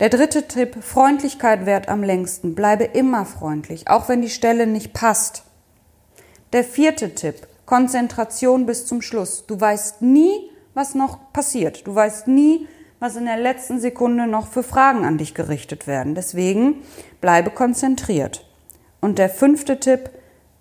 Der 0.00 0.08
dritte 0.08 0.48
Tipp, 0.48 0.82
Freundlichkeit 0.82 1.66
währt 1.66 1.88
am 1.88 2.02
längsten. 2.02 2.54
Bleibe 2.54 2.84
immer 2.84 3.26
freundlich, 3.26 3.88
auch 3.88 4.08
wenn 4.08 4.22
die 4.22 4.30
Stelle 4.30 4.66
nicht 4.66 4.92
passt. 4.92 5.44
Der 6.52 6.64
vierte 6.64 7.14
Tipp, 7.14 7.46
Konzentration 7.66 8.66
bis 8.66 8.86
zum 8.86 9.02
Schluss. 9.02 9.46
Du 9.46 9.60
weißt 9.60 10.02
nie, 10.02 10.50
was 10.74 10.94
noch 10.94 11.32
passiert. 11.32 11.86
Du 11.86 11.94
weißt 11.94 12.28
nie, 12.28 12.66
was 12.98 13.16
in 13.16 13.26
der 13.26 13.36
letzten 13.36 13.80
Sekunde 13.80 14.26
noch 14.26 14.48
für 14.48 14.62
Fragen 14.62 15.04
an 15.04 15.18
dich 15.18 15.34
gerichtet 15.34 15.86
werden. 15.86 16.14
Deswegen 16.14 16.82
bleibe 17.20 17.50
konzentriert. 17.50 18.46
Und 19.00 19.18
der 19.18 19.28
fünfte 19.28 19.78
Tipp, 19.78 20.10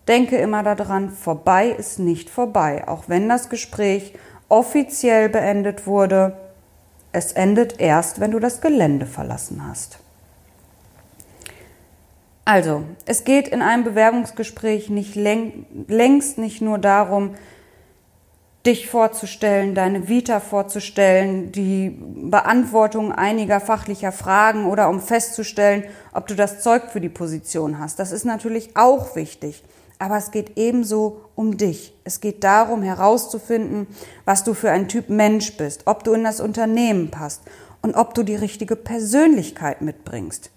denke 0.08 0.38
immer 0.38 0.64
daran, 0.64 1.10
vorbei 1.10 1.70
ist 1.70 2.00
nicht 2.00 2.30
vorbei, 2.30 2.88
auch 2.88 3.06
wenn 3.08 3.30
das 3.30 3.50
Gespräch 3.50 4.14
offiziell 4.50 5.30
beendet 5.30 5.88
wurde. 5.88 6.38
Es 7.12 7.32
endet 7.32 7.80
erst, 7.80 8.20
wenn 8.20 8.32
du 8.32 8.40
das 8.40 8.62
Gelände 8.62 9.06
verlassen 9.06 9.68
hast. 9.68 10.00
Also, 12.46 12.84
es 13.06 13.24
geht 13.24 13.48
in 13.48 13.62
einem 13.62 13.84
Bewerbungsgespräch 13.84 14.90
nicht 14.90 15.16
längst 15.16 16.38
nicht 16.38 16.62
nur 16.62 16.78
darum, 16.78 17.36
dich 18.66 18.88
vorzustellen, 18.88 19.76
deine 19.76 20.08
Vita 20.08 20.40
vorzustellen, 20.40 21.52
die 21.52 21.98
Beantwortung 22.00 23.12
einiger 23.12 23.60
fachlicher 23.60 24.14
Fragen 24.14 24.68
oder 24.68 24.90
um 24.90 25.02
festzustellen, 25.02 25.84
ob 26.14 26.28
du 26.28 26.36
das 26.36 26.62
Zeug 26.62 26.84
für 26.90 27.02
die 27.02 27.10
Position 27.10 27.80
hast. 27.80 28.00
Das 28.00 28.12
ist 28.12 28.24
natürlich 28.24 28.76
auch 28.76 29.16
wichtig. 29.16 29.64
Aber 30.00 30.18
es 30.18 30.32
geht 30.32 30.58
ebenso 30.58 31.22
um 31.36 31.58
dich. 31.58 31.94
Es 32.04 32.20
geht 32.20 32.44
darum 32.44 32.84
herauszufinden, 32.84 33.88
was 34.26 34.44
du 34.44 34.54
für 34.54 34.72
ein 34.72 34.88
Typ 34.88 35.10
Mensch 35.10 35.56
bist, 35.58 35.84
ob 35.86 36.04
du 36.04 36.14
in 36.14 36.24
das 36.24 36.40
Unternehmen 36.40 37.12
passt 37.12 37.42
und 37.82 37.96
ob 37.96 38.14
du 38.14 38.24
die 38.24 38.36
richtige 38.36 38.76
Persönlichkeit 38.76 39.82
mitbringst. 39.82 40.52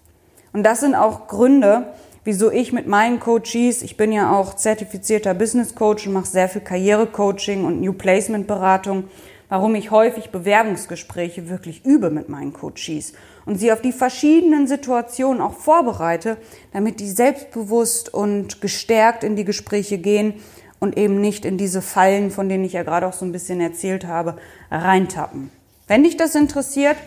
Und 0.53 0.63
das 0.63 0.79
sind 0.79 0.95
auch 0.95 1.27
Gründe, 1.27 1.93
wieso 2.23 2.51
ich 2.51 2.73
mit 2.73 2.87
meinen 2.87 3.19
Coaches, 3.19 3.81
ich 3.83 3.95
bin 3.95 4.11
ja 4.11 4.35
auch 4.35 4.55
zertifizierter 4.55 5.33
Business 5.33 5.75
Coach 5.75 6.07
und 6.07 6.13
mache 6.13 6.27
sehr 6.27 6.49
viel 6.49 6.61
Karrierecoaching 6.61 7.63
und 7.63 7.79
New 7.79 7.93
Placement 7.93 8.47
Beratung, 8.47 9.05
warum 9.49 9.75
ich 9.75 9.91
häufig 9.91 10.29
Bewerbungsgespräche 10.29 11.49
wirklich 11.49 11.85
übe 11.85 12.09
mit 12.09 12.27
meinen 12.27 12.53
Coaches 12.53 13.13
und 13.47 13.57
sie 13.57 13.71
auf 13.71 13.81
die 13.81 13.93
verschiedenen 13.93 14.67
Situationen 14.67 15.41
auch 15.41 15.53
vorbereite, 15.53 16.37
damit 16.73 16.99
die 16.99 17.09
selbstbewusst 17.09 18.13
und 18.13 18.61
gestärkt 18.61 19.23
in 19.23 19.35
die 19.35 19.45
Gespräche 19.45 19.97
gehen 19.97 20.35
und 20.79 20.97
eben 20.97 21.19
nicht 21.21 21.45
in 21.45 21.57
diese 21.57 21.81
Fallen, 21.81 22.29
von 22.29 22.49
denen 22.49 22.65
ich 22.65 22.73
ja 22.73 22.83
gerade 22.83 23.07
auch 23.07 23.13
so 23.13 23.25
ein 23.25 23.31
bisschen 23.31 23.61
erzählt 23.61 24.05
habe, 24.05 24.37
reintappen. 24.69 25.49
Wenn 25.87 26.03
dich 26.03 26.17
das 26.17 26.35
interessiert, 26.35 26.97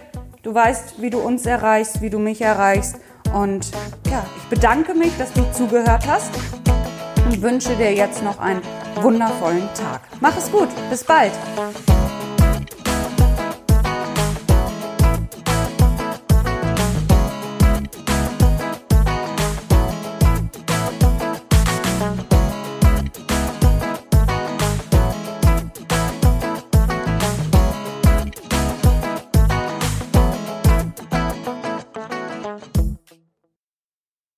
du 0.43 0.55
weißt, 0.55 1.03
wie 1.03 1.11
du 1.11 1.19
uns 1.19 1.45
erreichst, 1.45 2.01
wie 2.01 2.11
du 2.11 2.19
mich 2.19 2.41
erreichst 2.41 2.97
und 3.35 3.71
ja, 4.11 4.27
ich 4.39 4.45
bedanke 4.49 4.95
mich, 4.95 5.17
dass 5.19 5.33
du 5.35 5.43
zugehört 5.53 6.09
hast 6.09 6.31
und 7.27 7.43
wünsche 7.43 7.77
dir 7.77 7.93
jetzt 7.93 8.25
noch 8.25 8.41
einen 8.41 8.63
wundervollen 8.97 9.69
Tag. 9.75 10.01
Mach 10.21 10.37
es 10.37 10.51
gut. 10.51 10.69
Bis 10.89 11.05
bald. 11.05 11.33